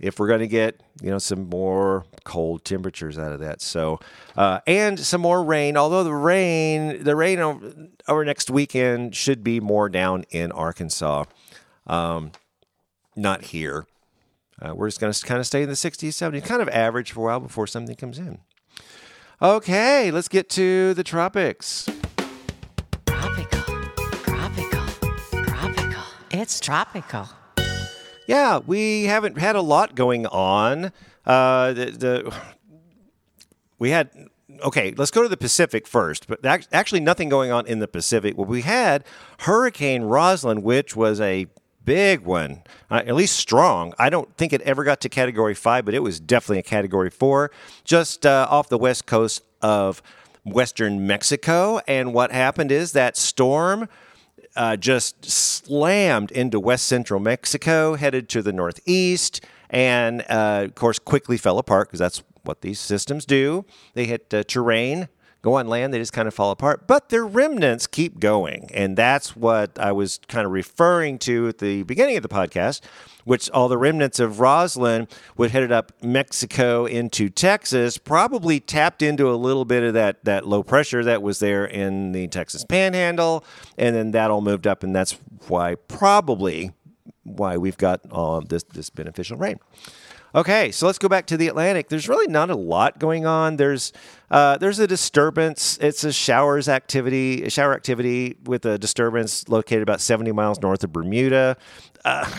if 0.00 0.18
we're 0.18 0.28
going 0.28 0.40
to 0.40 0.48
get 0.48 0.82
you 1.02 1.10
know 1.10 1.18
some 1.18 1.48
more 1.48 2.04
cold 2.24 2.64
temperatures 2.64 3.18
out 3.18 3.32
of 3.32 3.40
that. 3.40 3.60
So 3.60 4.00
uh, 4.36 4.60
and 4.66 4.98
some 4.98 5.20
more 5.20 5.44
rain. 5.44 5.76
Although 5.76 6.04
the 6.04 6.14
rain, 6.14 7.04
the 7.04 7.14
rain 7.14 7.40
over, 7.40 7.74
over 8.08 8.24
next 8.24 8.50
weekend 8.50 9.14
should 9.14 9.44
be 9.44 9.60
more 9.60 9.90
down 9.90 10.24
in 10.30 10.50
Arkansas, 10.52 11.24
um, 11.86 12.32
not 13.16 13.46
here. 13.46 13.86
Uh, 14.60 14.74
we're 14.74 14.88
just 14.88 15.00
going 15.00 15.12
to 15.12 15.26
kind 15.26 15.40
of 15.40 15.46
stay 15.46 15.62
in 15.62 15.68
the 15.68 15.74
60s, 15.74 16.08
70s, 16.08 16.44
kind 16.44 16.62
of 16.62 16.68
average 16.68 17.12
for 17.12 17.20
a 17.20 17.24
while 17.24 17.40
before 17.40 17.66
something 17.66 17.96
comes 17.96 18.18
in. 18.18 18.38
Okay, 19.40 20.10
let's 20.10 20.28
get 20.28 20.48
to 20.50 20.94
the 20.94 21.02
tropics. 21.02 21.88
Tropical, 23.06 23.62
tropical, 24.22 24.86
tropical. 25.44 26.02
It's 26.30 26.60
tropical. 26.60 27.28
Yeah, 28.28 28.60
we 28.64 29.04
haven't 29.04 29.36
had 29.36 29.56
a 29.56 29.60
lot 29.60 29.96
going 29.96 30.26
on. 30.26 30.92
Uh, 31.26 31.72
the, 31.72 31.86
the 31.86 32.34
we 33.80 33.90
had 33.90 34.10
okay. 34.62 34.94
Let's 34.96 35.10
go 35.10 35.22
to 35.22 35.28
the 35.28 35.36
Pacific 35.36 35.88
first, 35.88 36.28
but 36.28 36.38
actually 36.72 37.00
nothing 37.00 37.28
going 37.28 37.50
on 37.50 37.66
in 37.66 37.80
the 37.80 37.88
Pacific. 37.88 38.38
Well, 38.38 38.46
we 38.46 38.62
had 38.62 39.04
Hurricane 39.40 40.02
Roslyn, 40.02 40.62
which 40.62 40.94
was 40.94 41.20
a 41.20 41.46
big 41.84 42.20
one, 42.20 42.62
uh, 42.90 43.02
at 43.06 43.14
least 43.14 43.36
strong. 43.36 43.94
I 43.98 44.10
don't 44.10 44.36
think 44.36 44.52
it 44.52 44.60
ever 44.62 44.84
got 44.84 45.00
to 45.02 45.08
Category 45.08 45.54
Five, 45.54 45.84
but 45.84 45.94
it 45.94 46.00
was 46.00 46.20
definitely 46.20 46.58
a 46.58 46.62
Category 46.62 47.10
Four, 47.10 47.50
just 47.84 48.26
uh, 48.26 48.46
off 48.50 48.68
the 48.68 48.78
west 48.78 49.06
coast 49.06 49.42
of 49.60 50.02
western 50.44 51.06
Mexico. 51.06 51.80
And 51.86 52.12
what 52.12 52.32
happened 52.32 52.72
is 52.72 52.92
that 52.92 53.16
storm 53.16 53.88
uh, 54.56 54.76
just 54.76 55.24
slammed 55.24 56.30
into 56.30 56.60
west 56.60 56.86
central 56.86 57.20
Mexico, 57.20 57.94
headed 57.94 58.28
to 58.30 58.42
the 58.42 58.52
northeast, 58.52 59.40
and 59.70 60.22
uh, 60.28 60.62
of 60.64 60.74
course 60.74 60.98
quickly 60.98 61.36
fell 61.36 61.58
apart 61.58 61.88
because 61.88 62.00
that's 62.00 62.22
what 62.42 62.60
these 62.60 62.80
systems 62.80 63.24
do. 63.24 63.64
They 63.94 64.06
hit 64.06 64.32
uh, 64.34 64.42
terrain, 64.44 65.08
go 65.42 65.54
on 65.54 65.66
land, 65.66 65.92
they 65.92 65.98
just 65.98 66.12
kind 66.12 66.28
of 66.28 66.34
fall 66.34 66.50
apart. 66.50 66.86
But 66.86 67.08
their 67.08 67.26
remnants 67.26 67.86
keep 67.86 68.20
going. 68.20 68.70
And 68.72 68.96
that's 68.96 69.36
what 69.36 69.78
I 69.78 69.92
was 69.92 70.20
kind 70.28 70.46
of 70.46 70.52
referring 70.52 71.18
to 71.20 71.48
at 71.48 71.58
the 71.58 71.82
beginning 71.82 72.16
of 72.16 72.22
the 72.22 72.28
podcast, 72.28 72.80
which 73.24 73.50
all 73.50 73.68
the 73.68 73.76
remnants 73.76 74.20
of 74.20 74.40
Roslyn 74.40 75.08
would 75.36 75.50
headed 75.50 75.72
up 75.72 75.92
Mexico 76.02 76.86
into 76.86 77.28
Texas, 77.28 77.98
probably 77.98 78.60
tapped 78.60 79.02
into 79.02 79.30
a 79.30 79.34
little 79.34 79.64
bit 79.64 79.82
of 79.82 79.94
that, 79.94 80.24
that 80.24 80.46
low 80.46 80.62
pressure 80.62 81.02
that 81.04 81.22
was 81.22 81.40
there 81.40 81.64
in 81.64 82.12
the 82.12 82.28
Texas 82.28 82.64
panhandle. 82.64 83.44
And 83.76 83.96
then 83.96 84.12
that 84.12 84.30
all 84.30 84.40
moved 84.40 84.66
up. 84.66 84.84
And 84.84 84.94
that's 84.94 85.18
why 85.48 85.74
probably 85.74 86.72
why 87.24 87.56
we've 87.56 87.76
got 87.76 88.00
all 88.10 88.36
of 88.36 88.48
this, 88.48 88.62
this 88.62 88.90
beneficial 88.90 89.36
rain. 89.36 89.58
Okay, 90.34 90.72
so 90.72 90.86
let's 90.86 90.98
go 90.98 91.08
back 91.08 91.26
to 91.26 91.36
the 91.36 91.48
Atlantic. 91.48 91.90
There's 91.90 92.08
really 92.08 92.26
not 92.26 92.48
a 92.48 92.56
lot 92.56 92.98
going 92.98 93.26
on. 93.26 93.56
There's 93.56 93.92
uh, 94.30 94.56
there's 94.56 94.78
a 94.78 94.86
disturbance. 94.86 95.78
It's 95.78 96.04
a 96.04 96.12
showers 96.12 96.68
activity, 96.68 97.44
a 97.44 97.50
shower 97.50 97.74
activity 97.74 98.38
with 98.44 98.64
a 98.64 98.78
disturbance 98.78 99.46
located 99.48 99.82
about 99.82 100.00
70 100.00 100.32
miles 100.32 100.60
north 100.60 100.84
of 100.84 100.92
Bermuda. 100.92 101.58
Uh, 102.02 102.30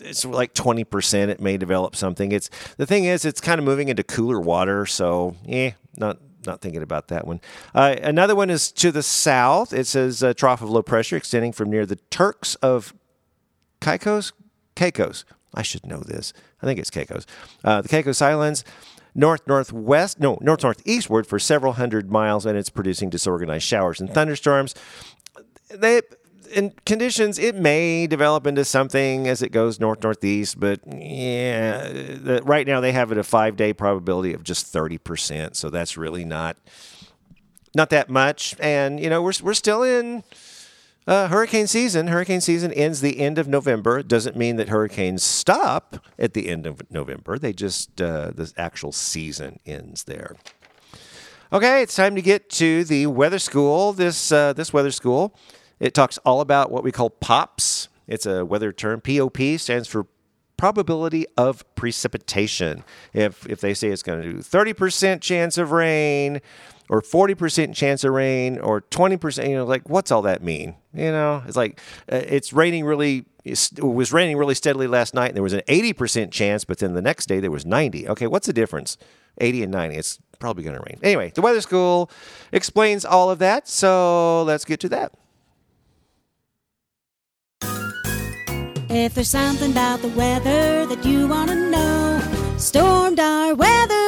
it's 0.00 0.24
like 0.24 0.52
20%. 0.54 1.28
It 1.28 1.40
may 1.40 1.56
develop 1.56 1.96
something. 1.96 2.32
It's 2.32 2.50
the 2.76 2.86
thing 2.86 3.04
is, 3.04 3.24
it's 3.24 3.40
kind 3.40 3.58
of 3.58 3.64
moving 3.64 3.88
into 3.88 4.02
cooler 4.02 4.40
water. 4.40 4.84
So, 4.84 5.36
eh, 5.48 5.72
not 5.96 6.18
not 6.46 6.60
thinking 6.60 6.82
about 6.82 7.08
that 7.08 7.26
one. 7.26 7.40
Uh, 7.74 7.96
another 8.02 8.34
one 8.34 8.50
is 8.50 8.72
to 8.72 8.92
the 8.92 9.02
south. 9.02 9.72
It 9.72 9.86
says 9.86 10.22
a 10.22 10.34
trough 10.34 10.62
of 10.62 10.70
low 10.70 10.82
pressure 10.82 11.16
extending 11.16 11.52
from 11.52 11.70
near 11.70 11.86
the 11.86 11.96
Turks 11.96 12.54
of 12.56 12.94
Caicos, 13.80 14.32
Caicos, 14.74 15.24
I 15.54 15.62
should 15.62 15.86
know 15.86 16.00
this. 16.00 16.32
I 16.62 16.66
think 16.66 16.78
it's 16.78 16.90
Caicos. 16.90 17.26
Uh, 17.64 17.80
the 17.80 17.88
Caicos 17.88 18.20
Islands, 18.22 18.64
north 19.14 19.46
northwest, 19.46 20.20
no, 20.20 20.38
north 20.40 20.62
northeastward 20.62 21.26
for 21.26 21.38
several 21.38 21.74
hundred 21.74 22.10
miles, 22.10 22.46
and 22.46 22.56
it's 22.56 22.70
producing 22.70 23.10
disorganized 23.10 23.64
showers 23.64 24.00
and 24.00 24.12
thunderstorms. 24.12 24.74
They 25.68 26.02
in 26.50 26.72
conditions, 26.84 27.38
it 27.38 27.54
may 27.54 28.06
develop 28.06 28.46
into 28.46 28.64
something 28.64 29.28
as 29.28 29.40
it 29.42 29.50
goes 29.50 29.78
north 29.80 30.02
northeast, 30.02 30.58
but 30.58 30.80
yeah, 30.86 31.88
the, 31.88 32.40
right 32.44 32.66
now 32.66 32.80
they 32.80 32.92
have 32.92 33.12
it 33.12 33.18
a 33.18 33.22
five 33.22 33.56
day 33.56 33.72
probability 33.72 34.34
of 34.34 34.42
just 34.42 34.66
thirty 34.66 34.98
percent. 34.98 35.56
So 35.56 35.70
that's 35.70 35.96
really 35.96 36.24
not 36.24 36.56
not 37.74 37.90
that 37.90 38.10
much. 38.10 38.56
And 38.60 39.00
you 39.00 39.08
know, 39.08 39.22
we're 39.22 39.32
we're 39.42 39.54
still 39.54 39.82
in 39.82 40.24
uh, 41.10 41.28
hurricane 41.28 41.66
season. 41.66 42.06
Hurricane 42.06 42.40
season 42.40 42.72
ends 42.72 43.00
the 43.00 43.18
end 43.18 43.36
of 43.36 43.48
November. 43.48 44.02
Doesn't 44.02 44.36
mean 44.36 44.56
that 44.56 44.68
hurricanes 44.68 45.22
stop 45.22 45.96
at 46.18 46.34
the 46.34 46.48
end 46.48 46.66
of 46.66 46.80
November. 46.90 47.36
They 47.36 47.52
just 47.52 48.00
uh, 48.00 48.30
the 48.30 48.50
actual 48.56 48.92
season 48.92 49.58
ends 49.66 50.04
there. 50.04 50.36
Okay, 51.52 51.82
it's 51.82 51.96
time 51.96 52.14
to 52.14 52.22
get 52.22 52.48
to 52.50 52.84
the 52.84 53.08
weather 53.08 53.40
school. 53.40 53.92
This 53.92 54.30
uh, 54.30 54.52
this 54.52 54.72
weather 54.72 54.92
school 54.92 55.34
it 55.80 55.94
talks 55.94 56.18
all 56.18 56.40
about 56.40 56.70
what 56.70 56.84
we 56.84 56.92
call 56.92 57.10
POPs. 57.10 57.88
It's 58.06 58.26
a 58.26 58.44
weather 58.44 58.72
term. 58.72 59.00
POP 59.00 59.38
stands 59.58 59.88
for 59.88 60.06
probability 60.56 61.26
of 61.36 61.64
precipitation. 61.74 62.84
If 63.12 63.48
if 63.48 63.60
they 63.60 63.74
say 63.74 63.88
it's 63.88 64.02
going 64.02 64.22
to 64.22 64.32
do 64.32 64.38
30% 64.38 65.22
chance 65.22 65.58
of 65.58 65.72
rain, 65.72 66.40
or 66.90 67.00
40% 67.00 67.72
chance 67.72 68.02
of 68.02 68.12
rain 68.12 68.58
or 68.58 68.80
20%, 68.82 69.48
you 69.48 69.54
know, 69.54 69.64
like 69.64 69.88
what's 69.88 70.10
all 70.10 70.22
that 70.22 70.42
mean? 70.42 70.74
You 70.92 71.12
know, 71.12 71.40
it's 71.46 71.56
like 71.56 71.80
uh, 72.12 72.16
it's 72.16 72.52
raining 72.52 72.84
really 72.84 73.26
it 73.44 73.80
was 73.80 74.12
raining 74.12 74.36
really 74.36 74.56
steadily 74.56 74.88
last 74.88 75.14
night 75.14 75.28
and 75.28 75.36
there 75.36 75.42
was 75.42 75.52
an 75.52 75.62
80% 75.68 76.32
chance, 76.32 76.64
but 76.64 76.78
then 76.78 76.94
the 76.94 77.00
next 77.00 77.26
day 77.26 77.38
there 77.38 77.50
was 77.50 77.64
90. 77.64 78.08
Okay, 78.08 78.26
what's 78.26 78.48
the 78.48 78.52
difference? 78.52 78.98
80 79.38 79.62
and 79.62 79.72
90. 79.72 79.96
It's 79.96 80.18
probably 80.40 80.64
going 80.64 80.76
to 80.76 80.82
rain. 80.84 80.98
Anyway, 81.00 81.30
the 81.32 81.40
weather 81.40 81.60
school 81.60 82.10
explains 82.50 83.04
all 83.04 83.30
of 83.30 83.38
that, 83.38 83.68
so 83.68 84.42
let's 84.42 84.64
get 84.64 84.80
to 84.80 84.88
that. 84.88 85.12
If 88.90 89.14
there's 89.14 89.30
something 89.30 89.70
about 89.70 90.02
the 90.02 90.08
weather 90.08 90.86
that 90.86 91.04
you 91.04 91.28
want 91.28 91.50
to 91.50 91.70
know, 91.70 92.20
Stormdar 92.56 93.56
weather 93.56 93.99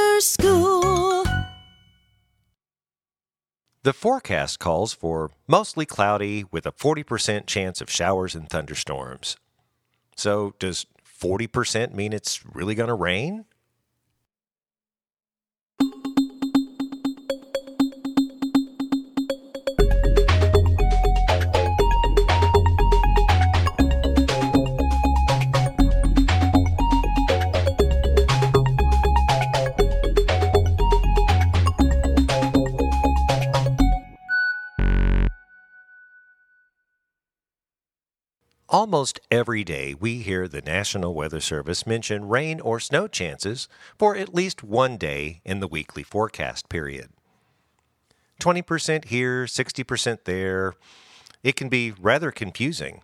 The 3.84 3.92
forecast 3.92 4.60
calls 4.60 4.92
for 4.92 5.32
mostly 5.48 5.86
cloudy 5.86 6.44
with 6.52 6.66
a 6.66 6.72
40% 6.72 7.46
chance 7.46 7.80
of 7.80 7.90
showers 7.90 8.36
and 8.36 8.48
thunderstorms. 8.48 9.36
So, 10.16 10.54
does 10.60 10.86
40% 11.04 11.92
mean 11.92 12.12
it's 12.12 12.46
really 12.46 12.76
going 12.76 12.90
to 12.90 12.94
rain? 12.94 13.44
Almost 38.82 39.20
every 39.30 39.62
day, 39.62 39.94
we 39.94 40.22
hear 40.22 40.48
the 40.48 40.60
National 40.60 41.14
Weather 41.14 41.38
Service 41.38 41.86
mention 41.86 42.26
rain 42.28 42.58
or 42.58 42.80
snow 42.80 43.06
chances 43.06 43.68
for 43.96 44.16
at 44.16 44.34
least 44.34 44.64
one 44.64 44.96
day 44.96 45.40
in 45.44 45.60
the 45.60 45.68
weekly 45.68 46.02
forecast 46.02 46.68
period. 46.68 47.10
20% 48.40 49.04
here, 49.04 49.44
60% 49.44 50.24
there. 50.24 50.74
It 51.44 51.54
can 51.54 51.68
be 51.68 51.92
rather 51.92 52.32
confusing. 52.32 53.02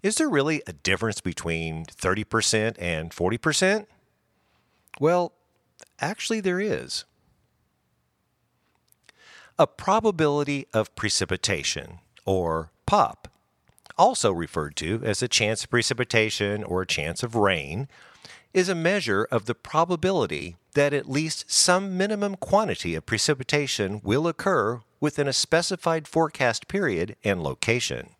Is 0.00 0.14
there 0.14 0.30
really 0.30 0.62
a 0.68 0.72
difference 0.72 1.20
between 1.20 1.84
30% 1.84 2.76
and 2.78 3.10
40%? 3.10 3.86
Well, 5.00 5.32
actually, 6.00 6.40
there 6.40 6.60
is. 6.60 7.04
A 9.58 9.66
probability 9.66 10.68
of 10.72 10.94
precipitation, 10.94 11.98
or 12.24 12.70
POP, 12.86 13.26
also 13.98 14.32
referred 14.32 14.76
to 14.76 15.00
as 15.04 15.22
a 15.22 15.28
chance 15.28 15.64
of 15.64 15.70
precipitation 15.70 16.64
or 16.64 16.84
chance 16.84 17.22
of 17.22 17.34
rain, 17.34 17.88
is 18.54 18.68
a 18.68 18.74
measure 18.74 19.26
of 19.30 19.46
the 19.46 19.54
probability 19.54 20.56
that 20.74 20.92
at 20.92 21.08
least 21.08 21.50
some 21.50 21.96
minimum 21.96 22.36
quantity 22.36 22.94
of 22.94 23.06
precipitation 23.06 24.00
will 24.04 24.26
occur 24.26 24.80
within 25.00 25.26
a 25.26 25.32
specified 25.32 26.06
forecast 26.06 26.68
period 26.68 27.16
and 27.24 27.42
location. 27.42 28.10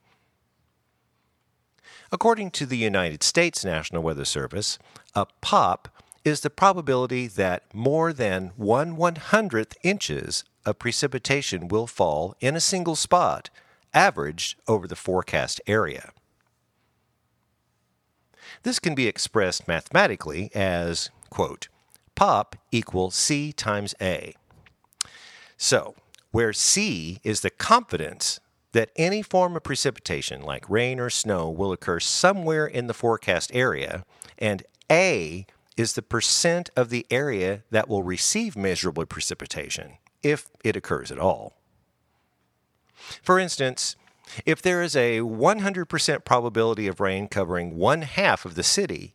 According 2.11 2.51
to 2.53 2.67
the 2.67 2.77
United 2.77 3.23
States 3.23 3.65
National 3.65 4.03
Weather 4.03 4.25
Service, 4.25 4.79
a 5.15 5.27
POP 5.41 5.89
is 6.25 6.41
the 6.41 6.51
probability 6.51 7.27
that 7.27 7.65
more 7.75 8.13
than 8.13 8.53
1 8.57 8.97
100th 8.97 9.77
inches 9.83 10.45
of 10.65 10.79
precipitation 10.79 11.69
will 11.69 11.87
fall 11.87 12.37
in 12.41 12.55
a 12.55 12.61
single 12.61 12.97
spot, 12.97 13.51
averaged 13.95 14.59
over 14.67 14.87
the 14.87 14.97
forecast 14.97 15.61
area. 15.67 16.13
This 18.63 18.79
can 18.79 18.95
be 18.95 19.07
expressed 19.07 19.67
mathematically 19.67 20.51
as, 20.55 21.11
quote, 21.31 21.69
pop 22.15 22.57
equals 22.71 23.15
C 23.15 23.53
times 23.53 23.95
A. 24.01 24.35
So, 25.57 25.95
where 26.31 26.53
C 26.53 27.21
is 27.23 27.41
the 27.41 27.51
confidence 27.51 28.41
that 28.73 28.91
any 28.97 29.23
form 29.23 29.55
of 29.55 29.63
precipitation, 29.63 30.43
like 30.43 30.69
rain 30.69 30.99
or 30.99 31.11
snow, 31.11 31.51
will 31.51 31.73
occur 31.73 32.01
somewhere 32.01 32.67
in 32.67 32.87
the 32.87 32.95
forecast 32.95 33.51
area, 33.55 34.05
and 34.39 34.63
A 34.91 35.47
is 35.77 35.93
the 35.93 36.03
percent 36.03 36.71
of 36.77 36.91
the 36.91 37.07
area 37.11 37.63
that 37.71 37.89
will 37.89 38.03
receive 38.03 38.57
measurable 38.57 39.07
precipitation, 39.07 39.99
if 40.23 40.49
it 40.65 40.77
occurs 40.77 41.11
at 41.11 41.19
all. 41.19 41.55
For 43.23 43.39
instance, 43.39 43.97
if 44.47 44.63
there 44.63 44.83
is 44.83 44.97
a 44.97 45.21
100% 45.21 46.25
probability 46.25 46.87
of 46.87 47.01
rain 47.01 47.29
covering 47.29 47.77
one 47.77 48.03
half 48.03 48.45
of 48.45 48.55
the 48.55 48.63
city 48.63 49.15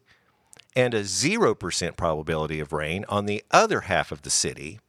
and 0.75 0.93
a 0.93 1.01
0% 1.01 1.97
probability 1.97 2.59
of 2.59 2.73
rain 2.73 3.05
on 3.09 3.25
the 3.25 3.43
other 3.51 3.81
half 3.81 4.11
of 4.11 4.21
the 4.21 4.29
city, 4.29 4.79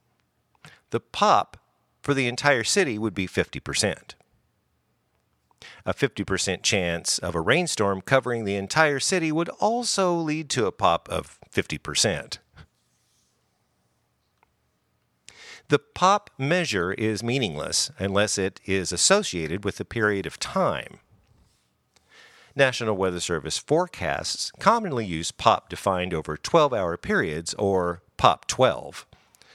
the 0.91 0.99
pop 0.99 1.57
for 2.01 2.13
the 2.13 2.27
entire 2.27 2.63
city 2.63 2.97
would 2.97 3.13
be 3.13 3.27
50%. 3.27 4.13
A 5.85 5.93
50% 5.93 6.63
chance 6.63 7.19
of 7.19 7.35
a 7.35 7.41
rainstorm 7.41 8.01
covering 8.01 8.45
the 8.45 8.55
entire 8.55 8.99
city 8.99 9.31
would 9.31 9.49
also 9.59 10.13
lead 10.13 10.49
to 10.51 10.65
a 10.65 10.71
pop 10.71 11.09
of 11.09 11.39
50%. 11.51 12.37
The 15.69 15.77
pop 15.77 16.31
measure 16.35 16.93
is 16.93 17.21
meaningless 17.21 17.91
unless 17.99 18.39
it 18.39 18.59
is 18.65 18.91
associated 18.91 19.63
with 19.63 19.79
a 19.79 19.85
period 19.85 20.25
of 20.25 20.39
time. 20.39 20.97
National 22.55 22.97
Weather 22.97 23.19
Service 23.19 23.59
forecasts 23.59 24.51
commonly 24.59 25.05
use 25.05 25.31
pop 25.31 25.69
defined 25.69 26.11
over 26.11 26.35
12 26.35 26.73
hour 26.73 26.97
periods 26.97 27.53
or 27.53 28.01
pop 28.17 28.47
12, 28.47 29.05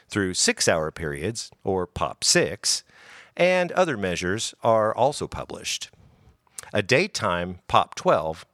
through 0.09 0.35
6 0.35 0.68
hour 0.68 0.92
periods 0.92 1.50
or 1.64 1.85
pop 1.85 2.23
6, 2.23 2.85
and 3.37 3.73
other 3.73 3.97
measures 3.97 4.54
are 4.62 4.94
also 4.94 5.26
published. 5.26 5.90
A 6.73 6.80
daytime 6.80 7.59
pop 7.66 7.97
12 7.97 8.47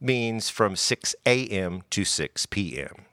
means 0.00 0.48
from 0.48 0.76
6 0.76 1.16
a.m. 1.26 1.82
to 1.90 2.04
6 2.04 2.46
p.m. 2.46 3.06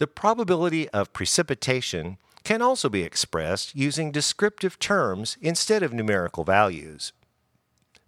The 0.00 0.06
probability 0.06 0.88
of 0.88 1.12
precipitation 1.12 2.16
can 2.42 2.62
also 2.62 2.88
be 2.88 3.02
expressed 3.02 3.76
using 3.76 4.10
descriptive 4.10 4.78
terms 4.78 5.36
instead 5.42 5.82
of 5.82 5.92
numerical 5.92 6.42
values. 6.42 7.12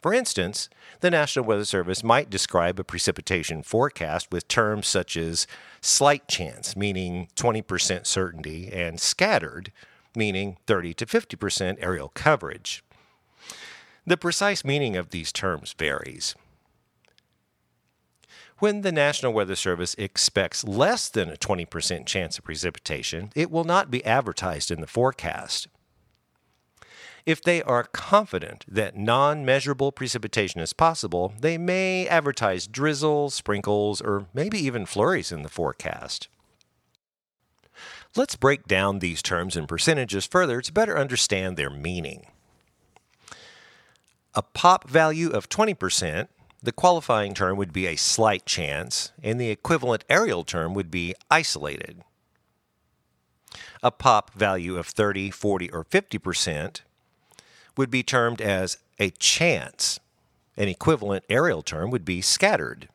For 0.01 0.15
instance, 0.15 0.71
the 1.01 1.11
National 1.11 1.45
Weather 1.45 1.67
Service 1.67 2.03
might 2.03 2.31
describe 2.31 2.81
a 2.81 2.85
precipitation 2.85 3.63
forecast 3.63 4.33
with 4.33 4.49
terms 4.49 4.87
such 4.87 5.19
as 5.19 5.47
slight 5.83 6.27
chance, 6.29 6.75
meaning 6.75 7.29
20% 7.37 8.07
certainty, 8.07 8.71
and 8.73 8.99
scattered, 8.99 9.71
meaning 10.17 10.57
30 10.67 10.95
to 10.95 11.05
50% 11.05 11.79
areal 11.79 12.15
coverage. 12.15 12.83
The 14.07 14.17
precise 14.17 14.65
meaning 14.65 14.97
of 14.97 15.11
these 15.11 15.31
terms 15.31 15.75
varies. 15.79 16.35
When 18.63 18.83
the 18.83 18.93
National 18.93 19.33
Weather 19.33 19.57
Service 19.57 19.97
expects 19.99 20.63
less 20.63 21.09
than 21.09 21.29
a 21.29 21.37
20% 21.37 22.07
chance 22.07 22.39
of 22.39 22.45
precipitation, 22.45 23.33
it 23.35 23.51
will 23.51 23.65
not 23.65 23.91
be 23.91 24.05
advertised 24.05 24.71
in 24.71 24.81
the 24.81 24.87
forecast. 24.87 25.67
If 27.27 27.43
they 27.43 27.61
are 27.65 27.83
confident 27.83 28.65
that 28.69 28.97
non 28.97 29.45
measurable 29.45 29.91
precipitation 29.91 30.61
is 30.61 30.73
possible, 30.73 31.35
they 31.41 31.59
may 31.59 32.07
advertise 32.07 32.69
drizzle, 32.69 33.31
sprinkles, 33.31 34.01
or 34.01 34.29
maybe 34.33 34.61
even 34.61 34.87
flurries 34.87 35.33
in 35.33 35.43
the 35.43 35.49
forecast. 35.49 36.29
Let's 38.15 38.37
break 38.37 38.69
down 38.69 39.01
these 39.01 39.23
terms 39.23 39.57
and 39.57 39.67
percentages 39.67 40.25
further 40.25 40.61
to 40.61 40.73
better 40.73 40.97
understand 40.97 41.57
their 41.57 41.69
meaning. 41.69 42.27
A 44.37 44.43
pop 44.43 44.89
value 44.89 45.31
of 45.31 45.49
20% 45.49 46.29
the 46.63 46.73
qualifying 46.73 47.35
term 47.35 47.57
would 47.57 47.73
be 47.73 47.87
a 47.87 47.97
slight 47.97 48.47
chance, 48.47 49.13
and 49.23 49.41
the 49.41 49.51
equivalent 49.51 50.07
areal 50.09 50.47
term 50.47 50.75
would 50.75 50.91
be 50.91 51.15
isolated. 51.31 52.03
A 53.83 53.91
pop 53.91 54.33
value 54.35 54.77
of 54.77 54.87
30, 54.87 55.31
40, 55.31 55.71
or 55.71 55.85
50% 55.85 56.83
would 57.77 57.91
be 57.91 58.03
termed 58.03 58.41
as 58.41 58.79
a 59.01 59.11
chance. 59.11 59.99
An 60.57 60.69
equivalent 60.69 61.27
areal 61.29 61.65
term 61.65 61.91
would 61.91 62.05
be 62.05 62.21
scattered. 62.21 62.89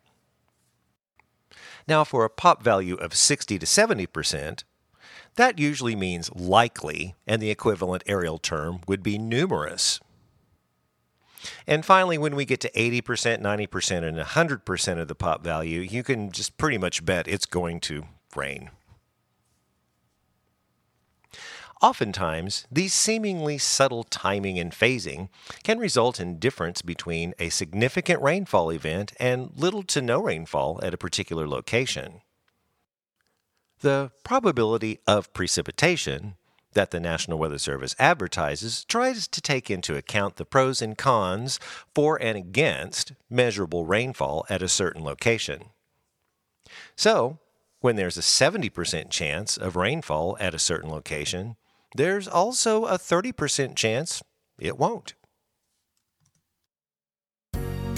Now, 1.88 2.04
for 2.04 2.24
a 2.24 2.30
pop 2.30 2.64
value 2.64 2.96
of 2.96 3.16
60 3.16 3.60
to 3.60 3.66
70%, 3.66 4.64
that 5.36 5.60
usually 5.60 5.96
means 5.96 6.34
likely, 6.34 7.16
and 7.26 7.42
the 7.42 7.52
equivalent 7.52 8.06
areal 8.06 8.42
term 8.42 8.82
would 8.88 9.04
be 9.04 9.18
numerous. 9.18 10.00
And 11.66 11.86
finally, 11.86 12.18
when 12.18 12.36
we 12.36 12.46
get 12.46 12.60
to 12.62 12.72
80%, 12.72 13.42
90%, 13.42 14.04
and 14.04 14.18
100% 14.18 15.00
of 15.00 15.08
the 15.08 15.16
pop 15.16 15.44
value, 15.44 15.82
you 15.82 16.04
can 16.04 16.32
just 16.32 16.58
pretty 16.58 16.78
much 16.78 17.06
bet 17.06 17.28
it's 17.28 17.46
going 17.46 17.80
to 17.82 18.04
rain. 18.36 18.72
Oftentimes, 21.80 22.66
these 22.72 22.94
seemingly 22.94 23.60
subtle 23.60 24.04
timing 24.04 24.58
and 24.58 24.72
phasing 24.72 25.30
can 25.64 25.78
result 25.78 26.20
in 26.20 26.40
difference 26.40 26.82
between 26.82 27.36
a 27.38 27.50
significant 27.50 28.20
rainfall 28.22 28.72
event 28.72 29.14
and 29.20 29.52
little 29.56 29.84
to 29.84 30.02
no 30.02 30.20
rainfall 30.20 30.80
at 30.82 30.96
a 30.96 30.98
particular 30.98 31.48
location. 31.48 32.22
The 33.82 34.10
probability 34.24 35.02
of 35.06 35.32
precipitation 35.34 36.36
that 36.78 36.92
the 36.92 37.00
National 37.00 37.40
Weather 37.40 37.58
Service 37.58 37.96
advertises 37.98 38.86
tries 38.86 39.28
to 39.28 39.42
take 39.42 39.72
into 39.72 39.96
account 39.96 40.36
the 40.36 40.46
pros 40.46 40.80
and 40.80 40.96
cons 40.96 41.60
for 41.96 42.22
and 42.22 42.38
against 42.38 43.14
measurable 43.32 43.88
rainfall 43.88 44.46
at 44.48 44.62
a 44.62 44.70
certain 44.70 45.04
location. 45.04 45.72
So, 46.96 47.40
when 47.80 47.96
there's 47.96 48.16
a 48.16 48.22
70% 48.22 49.10
chance 49.10 49.58
of 49.58 49.76
rainfall 49.76 50.38
at 50.40 50.54
a 50.54 50.60
certain 50.60 50.92
location, 50.92 51.56
there's 51.96 52.28
also 52.28 52.86
a 52.86 53.00
30% 53.00 53.76
chance 53.76 54.22
it 54.60 54.78
won't. 54.78 55.16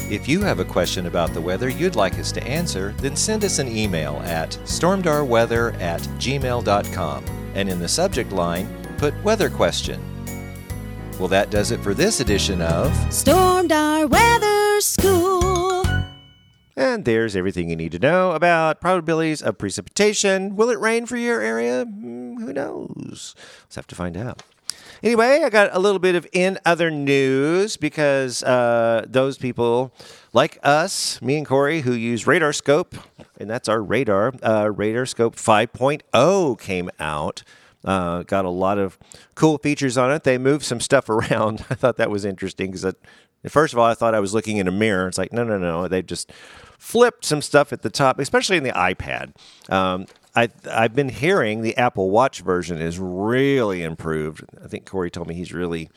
If 0.10 0.28
you 0.28 0.42
have 0.42 0.60
a 0.60 0.66
question 0.66 1.06
about 1.06 1.36
the 1.36 1.42
weather 1.42 1.70
you'd 1.70 1.96
like 1.96 2.18
us 2.18 2.32
to 2.32 2.44
answer, 2.44 2.96
then 2.98 3.16
send 3.16 3.46
us 3.46 3.60
an 3.60 3.68
email 3.68 4.16
at 4.26 4.50
stormdarweather 4.64 5.80
at 5.80 6.02
gmail.com 6.02 7.26
and 7.54 7.70
in 7.70 7.78
the 7.78 7.88
subject 7.88 8.32
line, 8.32 8.68
put 8.98 9.14
weather 9.24 9.52
question. 9.52 10.02
Well, 11.20 11.28
that 11.28 11.52
does 11.52 11.70
it 11.70 11.80
for 11.82 11.94
this 11.94 12.22
edition 12.22 12.60
of 12.60 12.92
Stormdar 13.10 14.10
Weather 14.10 14.82
School. 14.82 15.86
And 16.76 17.06
there's 17.06 17.36
everything 17.36 17.70
you 17.70 17.76
need 17.76 17.92
to 17.92 18.00
know 18.00 18.32
about 18.32 18.82
probabilities 18.82 19.44
of 19.44 19.60
precipitation. 19.60 20.56
Will 20.56 20.72
it 20.72 20.80
rain 20.80 21.06
for 21.06 21.18
your 21.18 21.40
area? 21.40 21.86
Hmm, 21.86 22.38
who 22.38 22.52
knows? 22.52 23.36
Let's 23.66 23.76
have 23.76 23.88
to 23.88 23.96
find 23.96 24.18
out. 24.18 24.42
Anyway, 25.02 25.42
I 25.46 25.50
got 25.50 25.70
a 25.74 25.80
little 25.80 26.00
bit 26.00 26.16
of 26.16 26.28
in 26.34 26.60
other 26.66 26.92
news 26.92 27.78
because 27.78 28.44
uh, 28.44 29.06
those 29.08 29.38
people 29.38 29.94
like 30.34 30.58
us, 30.62 31.22
me 31.22 31.38
and 31.38 31.46
Corey, 31.46 31.82
who 31.82 31.94
use 31.94 32.28
Radar 32.28 32.52
Scope, 32.54 32.96
and 33.40 33.50
that's 33.50 33.70
our 33.70 33.82
radar, 33.82 34.34
uh, 34.44 34.70
Radar 34.76 35.06
Scope 35.06 35.36
5.0 35.36 36.60
came 36.60 36.90
out 37.00 37.44
Uh, 37.86 38.24
got 38.24 38.44
a 38.44 38.50
lot 38.50 38.78
of 38.78 38.98
cool 39.36 39.58
features 39.58 39.98
on 39.98 40.12
it. 40.12 40.26
They 40.26 40.38
moved 40.38 40.66
some 40.66 40.82
stuff 40.82 41.08
around. 41.16 41.64
I 41.70 41.76
thought 41.76 41.96
that 41.96 42.10
was 42.12 42.26
interesting 42.26 42.72
because 42.72 42.94
first 43.48 43.72
of 43.74 43.80
all, 43.80 43.86
I 43.86 43.94
thought 43.94 44.14
I 44.14 44.20
was 44.20 44.34
looking 44.34 44.58
in 44.58 44.68
a 44.68 44.72
mirror. 44.72 45.08
It's 45.08 45.18
like 45.18 45.32
no, 45.32 45.46
no, 45.46 45.58
no. 45.58 45.88
They 45.88 46.02
just 46.02 46.30
flipped 46.78 47.24
some 47.24 47.42
stuff 47.42 47.72
at 47.72 47.82
the 47.82 47.90
top, 47.90 48.20
especially 48.20 48.58
in 48.58 48.64
the 48.64 48.74
iPad. 48.74 49.32
Um, 49.72 50.08
I, 50.36 50.50
I've 50.70 50.94
been 50.94 51.10
hearing 51.10 51.62
the 51.62 51.76
Apple 51.78 52.10
Watch 52.10 52.42
version 52.42 52.82
is 52.82 53.00
really 53.00 53.84
improved. 53.84 54.44
I 54.64 54.68
think 54.68 54.86
Corey 54.86 55.10
told 55.10 55.28
me 55.28 55.36
he's 55.36 55.54
really 55.54 55.90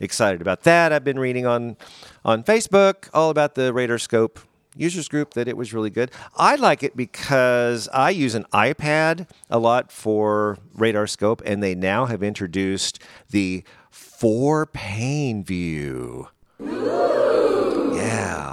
excited 0.00 0.40
about 0.40 0.62
that. 0.62 0.92
I've 0.92 1.04
been 1.04 1.18
reading 1.18 1.46
on 1.46 1.76
on 2.24 2.42
Facebook 2.42 3.08
all 3.14 3.30
about 3.30 3.54
the 3.54 3.72
Radar 3.72 3.98
Scope 3.98 4.40
users 4.76 5.08
group 5.08 5.34
that 5.34 5.48
it 5.48 5.56
was 5.56 5.72
really 5.72 5.90
good. 5.90 6.10
I 6.36 6.56
like 6.56 6.82
it 6.82 6.96
because 6.96 7.88
I 7.92 8.10
use 8.10 8.34
an 8.34 8.44
iPad 8.52 9.28
a 9.50 9.58
lot 9.58 9.90
for 9.90 10.58
Radar 10.74 11.06
Scope, 11.06 11.42
and 11.46 11.62
they 11.62 11.74
now 11.74 12.06
have 12.06 12.22
introduced 12.22 13.00
the 13.30 13.64
four 13.90 14.66
pane 14.66 15.44
view. 15.44 16.28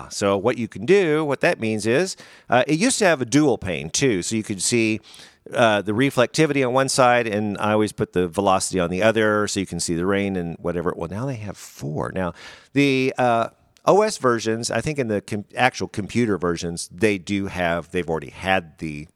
So 0.09 0.37
what 0.37 0.57
you 0.57 0.67
can 0.67 0.85
do, 0.85 1.23
what 1.25 1.41
that 1.41 1.59
means 1.59 1.85
is, 1.85 2.15
uh, 2.49 2.63
it 2.67 2.79
used 2.79 2.99
to 2.99 3.05
have 3.05 3.21
a 3.21 3.25
dual 3.25 3.57
pane 3.57 3.89
too, 3.89 4.21
so 4.21 4.35
you 4.35 4.43
could 4.43 4.61
see 4.61 5.01
uh, 5.53 5.81
the 5.81 5.91
reflectivity 5.91 6.65
on 6.65 6.73
one 6.73 6.89
side, 6.89 7.27
and 7.27 7.57
I 7.57 7.73
always 7.73 7.91
put 7.91 8.13
the 8.13 8.27
velocity 8.27 8.79
on 8.79 8.89
the 8.89 9.03
other, 9.03 9.47
so 9.47 9.59
you 9.59 9.65
can 9.65 9.79
see 9.79 9.95
the 9.95 10.05
rain 10.05 10.35
and 10.35 10.57
whatever. 10.59 10.93
Well, 10.95 11.09
now 11.09 11.25
they 11.25 11.35
have 11.35 11.57
four. 11.57 12.11
Now 12.13 12.33
the 12.73 13.13
uh, 13.17 13.49
OS 13.85 14.17
versions, 14.17 14.71
I 14.71 14.81
think 14.81 14.99
in 14.99 15.07
the 15.09 15.21
com- 15.21 15.45
actual 15.55 15.87
computer 15.87 16.37
versions, 16.37 16.89
they 16.91 17.17
do 17.17 17.47
have. 17.47 17.91
They've 17.91 18.09
already 18.09 18.29
had 18.29 18.77
the 18.77 19.07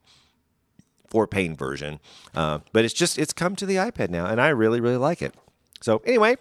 four 1.09 1.27
pane 1.27 1.55
version, 1.55 1.99
uh, 2.35 2.59
but 2.73 2.83
it's 2.83 2.93
just 2.93 3.17
it's 3.17 3.31
come 3.31 3.55
to 3.55 3.65
the 3.65 3.75
iPad 3.75 4.09
now, 4.09 4.25
and 4.25 4.41
I 4.41 4.49
really 4.49 4.81
really 4.81 4.97
like 4.97 5.21
it. 5.21 5.33
So 5.81 6.01
anyway, 6.05 6.35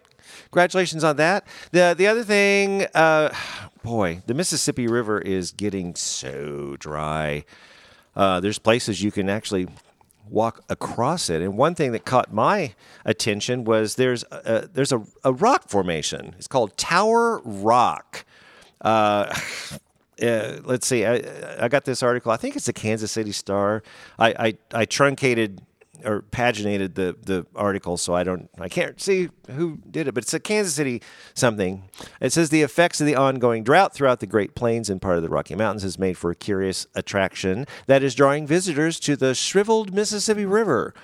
congratulations 0.45 1.05
on 1.05 1.17
that. 1.17 1.47
the 1.73 1.95
The 1.97 2.07
other 2.07 2.25
thing, 2.25 2.87
uh, 2.95 3.35
boy, 3.83 4.23
the 4.27 4.35
Mississippi 4.35 4.87
River 4.87 5.21
is 5.21 5.53
getting 5.53 5.95
so 5.95 6.77
dry. 6.79 7.45
Uh, 8.15 8.41
there's 8.41 8.59
places 8.59 9.03
you 9.03 9.13
can 9.13 9.29
actually 9.29 9.69
walk 10.29 10.65
across 10.69 11.31
it. 11.31 11.43
And 11.43 11.57
one 11.57 11.75
thing 11.75 11.93
that 11.93 12.05
caught 12.05 12.33
my 12.33 12.75
attention 13.05 13.65
was 13.65 13.95
there's 13.95 14.25
a, 14.31 14.69
there's 14.73 14.93
a, 14.93 15.03
a 15.25 15.33
rock 15.33 15.69
formation. 15.69 16.35
It's 16.39 16.49
called 16.49 16.77
Tower 16.77 17.41
Rock. 17.45 18.25
Uh, 18.81 19.35
uh, 20.23 20.59
let's 20.65 20.87
see. 20.87 21.05
I, 21.05 21.23
I 21.61 21.69
got 21.69 21.85
this 21.85 22.03
article. 22.03 22.33
I 22.33 22.37
think 22.37 22.57
it's 22.57 22.67
the 22.67 22.73
Kansas 22.73 23.13
City 23.13 23.33
Star. 23.33 23.83
I, 24.19 24.29
I, 24.73 24.81
I 24.81 24.85
truncated 24.85 25.61
or 26.05 26.23
paginated 26.23 26.95
the 26.95 27.17
the 27.21 27.47
article, 27.55 27.97
so 27.97 28.15
I 28.15 28.25
don't 28.25 28.49
I 28.59 28.69
can't 28.69 29.01
see 29.01 29.31
who 29.51 29.79
did 29.91 30.09
it, 30.09 30.15
but 30.15 30.25
it's 30.25 30.35
a 30.35 30.41
Kansas 30.41 30.75
City 30.75 31.03
something. 31.35 31.85
It 32.21 32.33
says 32.33 32.51
the 32.51 32.63
effects 32.63 33.01
of 33.01 33.07
the 33.07 33.17
ongoing 33.17 33.65
drought 33.65 33.95
throughout 33.95 34.21
the 34.21 34.27
Great 34.27 34.55
Plains 34.55 34.91
and 34.91 35.01
part 35.01 35.17
of 35.17 35.23
the 35.23 35.29
Rocky 35.29 35.55
Mountains 35.55 35.83
has 35.83 35.99
made 35.99 36.17
for 36.17 36.31
a 36.31 36.37
curious 36.37 36.87
attraction 36.95 37.67
that 37.87 38.03
is 38.03 38.15
drawing 38.15 38.47
visitors 38.47 39.01
to 39.01 39.17
the 39.17 39.35
shriveled 39.35 39.93
Mississippi 39.93 40.47
River. 40.47 40.95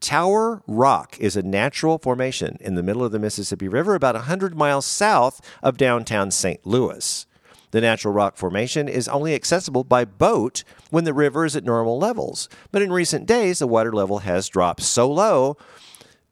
Tower 0.00 0.62
Rock 0.66 1.16
is 1.18 1.34
a 1.34 1.42
natural 1.42 1.98
formation 1.98 2.58
in 2.60 2.74
the 2.74 2.82
middle 2.82 3.04
of 3.04 3.12
the 3.12 3.18
Mississippi 3.18 3.68
River, 3.68 3.94
about 3.94 4.14
100 4.14 4.54
miles 4.54 4.84
south 4.84 5.40
of 5.62 5.78
downtown 5.78 6.30
St. 6.30 6.66
Louis. 6.66 7.26
The 7.74 7.80
natural 7.80 8.14
rock 8.14 8.36
formation 8.36 8.86
is 8.86 9.08
only 9.08 9.34
accessible 9.34 9.82
by 9.82 10.04
boat 10.04 10.62
when 10.90 11.02
the 11.02 11.12
river 11.12 11.44
is 11.44 11.56
at 11.56 11.64
normal 11.64 11.98
levels. 11.98 12.48
But 12.70 12.82
in 12.82 12.92
recent 12.92 13.26
days, 13.26 13.58
the 13.58 13.66
water 13.66 13.92
level 13.92 14.20
has 14.20 14.48
dropped 14.48 14.80
so 14.80 15.10
low 15.10 15.56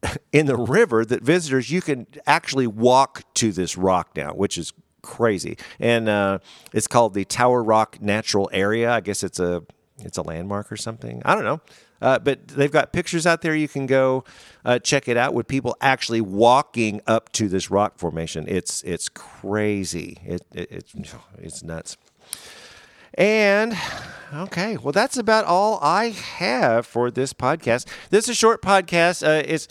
in 0.32 0.46
the 0.46 0.54
river 0.54 1.04
that 1.04 1.24
visitors, 1.24 1.68
you 1.68 1.80
can 1.80 2.06
actually 2.28 2.68
walk 2.68 3.24
to 3.34 3.50
this 3.50 3.76
rock 3.76 4.10
now, 4.14 4.30
which 4.34 4.56
is 4.56 4.72
crazy. 5.02 5.58
And 5.80 6.08
uh, 6.08 6.38
it's 6.72 6.86
called 6.86 7.12
the 7.12 7.24
Tower 7.24 7.60
Rock 7.60 8.00
Natural 8.00 8.48
Area. 8.52 8.92
I 8.92 9.00
guess 9.00 9.24
it's 9.24 9.40
a 9.40 9.64
it's 9.98 10.18
a 10.18 10.22
landmark 10.22 10.70
or 10.70 10.76
something. 10.76 11.22
I 11.24 11.34
don't 11.34 11.42
know. 11.42 11.60
Uh, 12.02 12.18
but 12.18 12.48
they've 12.48 12.72
got 12.72 12.92
pictures 12.92 13.26
out 13.26 13.42
there. 13.42 13.54
You 13.54 13.68
can 13.68 13.86
go 13.86 14.24
uh, 14.64 14.80
check 14.80 15.08
it 15.08 15.16
out 15.16 15.32
with 15.32 15.46
people 15.46 15.76
actually 15.80 16.20
walking 16.20 17.00
up 17.06 17.30
to 17.32 17.48
this 17.48 17.70
rock 17.70 17.98
formation. 17.98 18.44
It's 18.48 18.82
it's 18.82 19.08
crazy. 19.08 20.18
It, 20.24 20.42
it 20.52 20.68
it's 20.70 21.14
it's 21.38 21.62
nuts. 21.62 21.96
And 23.14 23.76
okay, 24.32 24.78
well, 24.78 24.92
that's 24.92 25.16
about 25.16 25.44
all 25.44 25.78
I 25.82 26.10
have 26.10 26.86
for 26.86 27.10
this 27.10 27.32
podcast. 27.32 27.86
This 28.10 28.24
is 28.24 28.30
a 28.30 28.34
short 28.34 28.62
podcast. 28.62 29.26
Uh, 29.26 29.42
it's 29.46 29.68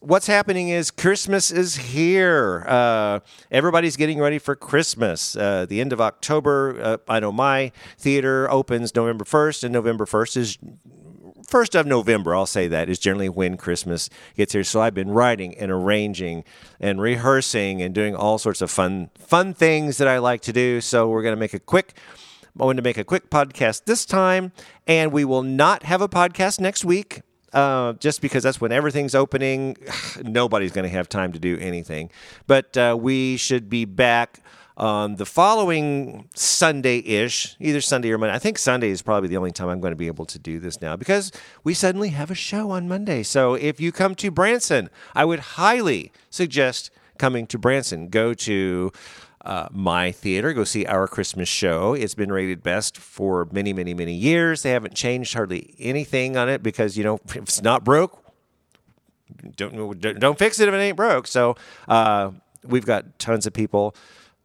what's 0.00 0.26
happening 0.26 0.68
is 0.68 0.90
Christmas 0.90 1.50
is 1.50 1.76
here. 1.76 2.64
Uh, 2.68 3.20
everybody's 3.50 3.96
getting 3.96 4.20
ready 4.20 4.38
for 4.38 4.54
Christmas. 4.54 5.36
Uh, 5.36 5.66
the 5.68 5.80
end 5.80 5.92
of 5.92 6.00
October, 6.00 6.78
uh, 6.80 6.96
I 7.08 7.20
know 7.20 7.32
my 7.32 7.72
theater 7.98 8.50
opens 8.50 8.94
November 8.94 9.24
1st, 9.24 9.64
and 9.64 9.72
November 9.72 10.04
1st 10.04 10.36
is 10.36 10.58
first 11.46 11.74
of 11.74 11.86
November, 11.86 12.34
I'll 12.34 12.46
say 12.46 12.68
that, 12.68 12.88
is 12.88 12.98
generally 12.98 13.28
when 13.28 13.56
Christmas 13.56 14.10
gets 14.36 14.52
here. 14.52 14.64
So 14.64 14.80
I've 14.80 14.94
been 14.94 15.10
writing 15.10 15.56
and 15.56 15.70
arranging 15.70 16.44
and 16.80 17.00
rehearsing 17.00 17.82
and 17.82 17.94
doing 17.94 18.14
all 18.14 18.38
sorts 18.38 18.60
of 18.60 18.70
fun 18.70 19.10
fun 19.18 19.54
things 19.54 19.98
that 19.98 20.08
I 20.08 20.18
like 20.18 20.40
to 20.42 20.52
do. 20.52 20.80
So 20.80 21.08
we're 21.08 21.22
going 21.22 21.34
to 21.34 21.40
make 21.40 21.54
a 21.54 21.60
quick 21.60 21.94
I 22.58 22.64
wanted 22.64 22.82
to 22.82 22.88
make 22.88 22.98
a 22.98 23.04
quick 23.04 23.30
podcast 23.30 23.84
this 23.84 24.06
time, 24.06 24.52
and 24.86 25.10
we 25.10 25.24
will 25.24 25.42
not 25.42 25.82
have 25.82 26.00
a 26.00 26.08
podcast 26.08 26.60
next 26.60 26.84
week. 26.84 27.22
Uh, 27.52 27.94
just 27.94 28.20
because 28.20 28.42
that's 28.42 28.60
when 28.60 28.72
everything's 28.72 29.14
opening, 29.14 29.76
nobody's 30.22 30.70
going 30.72 30.84
to 30.84 30.88
have 30.88 31.08
time 31.08 31.32
to 31.32 31.38
do 31.38 31.58
anything. 31.58 32.10
But 32.46 32.76
uh, 32.76 32.96
we 32.98 33.36
should 33.36 33.68
be 33.68 33.84
back 33.84 34.40
um, 34.76 35.16
the 35.16 35.26
following 35.26 36.28
Sunday 36.34 36.98
ish, 36.98 37.56
either 37.60 37.80
Sunday 37.80 38.10
or 38.10 38.18
Monday, 38.18 38.34
I 38.34 38.38
think 38.40 38.58
Sunday 38.58 38.90
is 38.90 39.02
probably 39.02 39.28
the 39.28 39.36
only 39.36 39.52
time 39.52 39.68
I'm 39.68 39.80
going 39.80 39.92
to 39.92 39.96
be 39.96 40.08
able 40.08 40.26
to 40.26 40.38
do 40.38 40.58
this 40.58 40.80
now 40.80 40.96
because 40.96 41.30
we 41.62 41.74
suddenly 41.74 42.08
have 42.08 42.30
a 42.30 42.34
show 42.34 42.70
on 42.70 42.88
Monday. 42.88 43.22
So 43.22 43.54
if 43.54 43.80
you 43.80 43.92
come 43.92 44.14
to 44.16 44.30
Branson, 44.30 44.90
I 45.14 45.24
would 45.24 45.40
highly 45.40 46.10
suggest 46.28 46.90
coming 47.18 47.46
to 47.48 47.58
Branson. 47.58 48.08
Go 48.08 48.34
to 48.34 48.90
uh, 49.44 49.68
my 49.70 50.10
theater, 50.10 50.52
go 50.52 50.64
see 50.64 50.86
our 50.86 51.06
Christmas 51.06 51.48
show. 51.48 51.94
It's 51.94 52.14
been 52.14 52.32
rated 52.32 52.62
best 52.62 52.96
for 52.96 53.46
many, 53.52 53.72
many, 53.72 53.94
many 53.94 54.14
years. 54.14 54.62
They 54.62 54.70
haven't 54.70 54.94
changed 54.94 55.34
hardly 55.34 55.74
anything 55.78 56.36
on 56.36 56.48
it 56.48 56.62
because, 56.64 56.96
you 56.96 57.04
know, 57.04 57.20
if 57.26 57.36
it's 57.36 57.62
not 57.62 57.84
broke, 57.84 58.24
don't, 59.56 60.00
don't 60.00 60.38
fix 60.38 60.58
it 60.58 60.66
if 60.66 60.74
it 60.74 60.78
ain't 60.78 60.96
broke. 60.96 61.28
So 61.28 61.54
uh, 61.86 62.32
we've 62.64 62.86
got 62.86 63.18
tons 63.20 63.46
of 63.46 63.52
people 63.52 63.94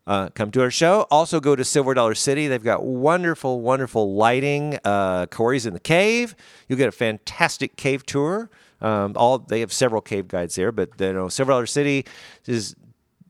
uh, 0.09 0.27
come 0.29 0.49
to 0.49 0.61
our 0.61 0.71
show. 0.71 1.05
Also, 1.11 1.39
go 1.39 1.55
to 1.55 1.63
Silver 1.63 1.93
Dollar 1.93 2.15
City. 2.15 2.47
They've 2.47 2.63
got 2.63 2.83
wonderful, 2.83 3.61
wonderful 3.61 4.15
lighting. 4.15 4.79
Uh, 4.83 5.27
Corey's 5.27 5.67
in 5.67 5.75
the 5.75 5.79
cave. 5.79 6.35
You'll 6.67 6.79
get 6.79 6.89
a 6.89 6.91
fantastic 6.91 7.75
cave 7.75 8.03
tour. 8.07 8.49
Um, 8.81 9.13
all 9.15 9.37
they 9.37 9.59
have 9.59 9.71
several 9.71 10.01
cave 10.01 10.27
guides 10.27 10.55
there, 10.55 10.71
but 10.71 10.89
you 10.99 11.13
know, 11.13 11.29
Silver 11.29 11.51
Dollar 11.51 11.67
City 11.67 12.07
is 12.47 12.75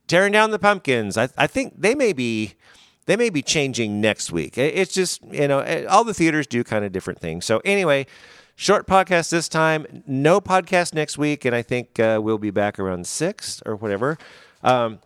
tearing 0.07 0.31
down 0.31 0.51
the 0.51 0.59
pumpkins. 0.59 1.17
I, 1.17 1.27
I 1.37 1.47
think 1.47 1.73
they 1.77 1.95
may 1.95 2.13
be 2.13 2.53
they 3.07 3.17
may 3.17 3.29
be 3.29 3.41
changing 3.41 3.99
next 3.99 4.31
week. 4.31 4.57
It's 4.57 4.93
just 4.93 5.21
you 5.25 5.49
know 5.49 5.59
eh, 5.59 5.83
all 5.83 6.05
the 6.05 6.13
theaters 6.13 6.47
do 6.47 6.63
kind 6.63 6.85
of 6.85 6.93
different 6.93 7.19
things. 7.19 7.45
So 7.45 7.61
anyway. 7.65 8.07
Short 8.55 8.87
podcast 8.87 9.29
this 9.29 9.47
time, 9.47 10.03
no 10.05 10.41
podcast 10.41 10.93
next 10.93 11.17
week, 11.17 11.45
and 11.45 11.55
I 11.55 11.61
think 11.61 11.97
uh, 11.97 12.19
we'll 12.21 12.37
be 12.37 12.51
back 12.51 12.77
around 12.77 13.07
six 13.07 13.63
or 13.65 13.77
whatever. 13.77 14.17
Um, 14.63 14.99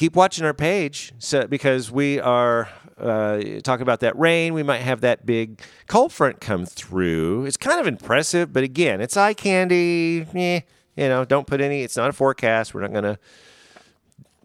keep 0.00 0.16
watching 0.16 0.46
our 0.46 0.54
page 0.54 1.12
so, 1.18 1.46
because 1.46 1.90
we 1.90 2.18
are 2.18 2.70
uh, 2.98 3.38
talking 3.62 3.82
about 3.82 4.00
that 4.00 4.18
rain. 4.18 4.54
We 4.54 4.62
might 4.62 4.78
have 4.78 5.02
that 5.02 5.26
big 5.26 5.60
cold 5.88 6.10
front 6.10 6.40
come 6.40 6.64
through. 6.64 7.44
It's 7.44 7.58
kind 7.58 7.78
of 7.78 7.86
impressive, 7.86 8.50
but 8.50 8.62
again, 8.62 9.02
it's 9.02 9.18
eye 9.18 9.34
candy. 9.34 10.26
Eh, 10.34 10.60
you 10.96 11.08
know, 11.08 11.26
don't 11.26 11.46
put 11.46 11.60
any, 11.60 11.82
it's 11.82 11.98
not 11.98 12.08
a 12.08 12.14
forecast. 12.14 12.72
We're 12.72 12.80
not 12.80 12.92
going 12.92 13.04
to 13.04 13.18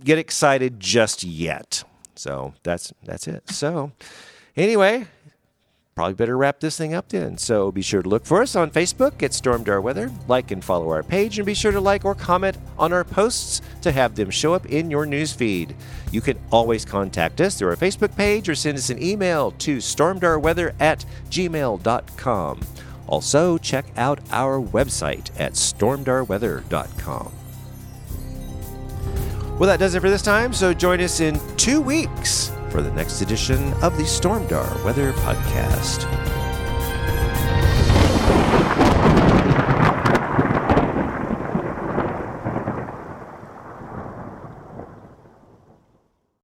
get 0.04 0.18
excited 0.18 0.78
just 0.82 1.24
yet. 1.24 1.86
So 2.16 2.54
that's 2.64 2.94
that's 3.06 3.26
it. 3.26 3.50
So 3.50 3.94
anyway, 4.58 5.08
probably 5.96 6.14
better 6.14 6.36
wrap 6.36 6.60
this 6.60 6.78
thing 6.78 6.94
up 6.94 7.08
then. 7.08 7.38
So 7.38 7.72
be 7.72 7.82
sure 7.82 8.04
to 8.04 8.10
look 8.10 8.26
for 8.26 8.42
us 8.42 8.58
on 8.58 8.70
Facebook 8.70 9.24
at 9.24 9.32
Stormdar 9.32 9.82
Weather, 9.82 10.12
like 10.28 10.52
and 10.52 10.62
follow 10.62 10.90
our 10.90 11.04
page, 11.04 11.40
and 11.40 11.46
be 11.46 11.54
sure 11.54 11.72
to 11.72 11.80
like 11.80 12.04
or 12.04 12.14
comment 12.14 12.58
on 12.78 12.92
our 12.92 13.06
posts 13.06 13.62
to 13.82 13.94
have 13.94 14.14
them 14.14 14.30
show 14.30 14.54
up 14.54 14.66
in 14.66 14.92
your 14.92 15.06
newsfeed. 15.06 15.74
You 16.12 16.20
can 16.20 16.38
always 16.52 16.84
contact 16.84 17.40
us 17.40 17.58
through 17.58 17.70
our 17.70 17.78
Facebook 17.78 18.14
page 18.18 18.50
or 18.50 18.56
send 18.56 18.78
us 18.78 18.90
an 18.90 19.02
email 19.02 19.52
to 19.52 19.78
stormdarweather 19.78 20.74
at 20.82 21.06
gmail.com. 21.30 22.60
Also, 23.08 23.58
check 23.58 23.86
out 23.96 24.20
our 24.32 24.60
website 24.60 25.32
at 25.40 25.54
stormdarweather.com. 25.54 27.32
Well, 29.58 29.70
that 29.70 29.80
does 29.80 29.96
it 29.96 30.02
for 30.02 30.10
this 30.10 30.22
time, 30.22 30.52
so 30.52 30.74
join 30.74 31.00
us 31.00 31.22
in 31.22 31.40
two 31.56 31.80
weeks 31.80 32.52
for 32.76 32.82
the 32.82 32.92
next 32.92 33.22
edition 33.22 33.72
of 33.76 33.96
the 33.96 34.04
Stormdar 34.04 34.84
Weather 34.84 35.14
Podcast. 35.14 36.35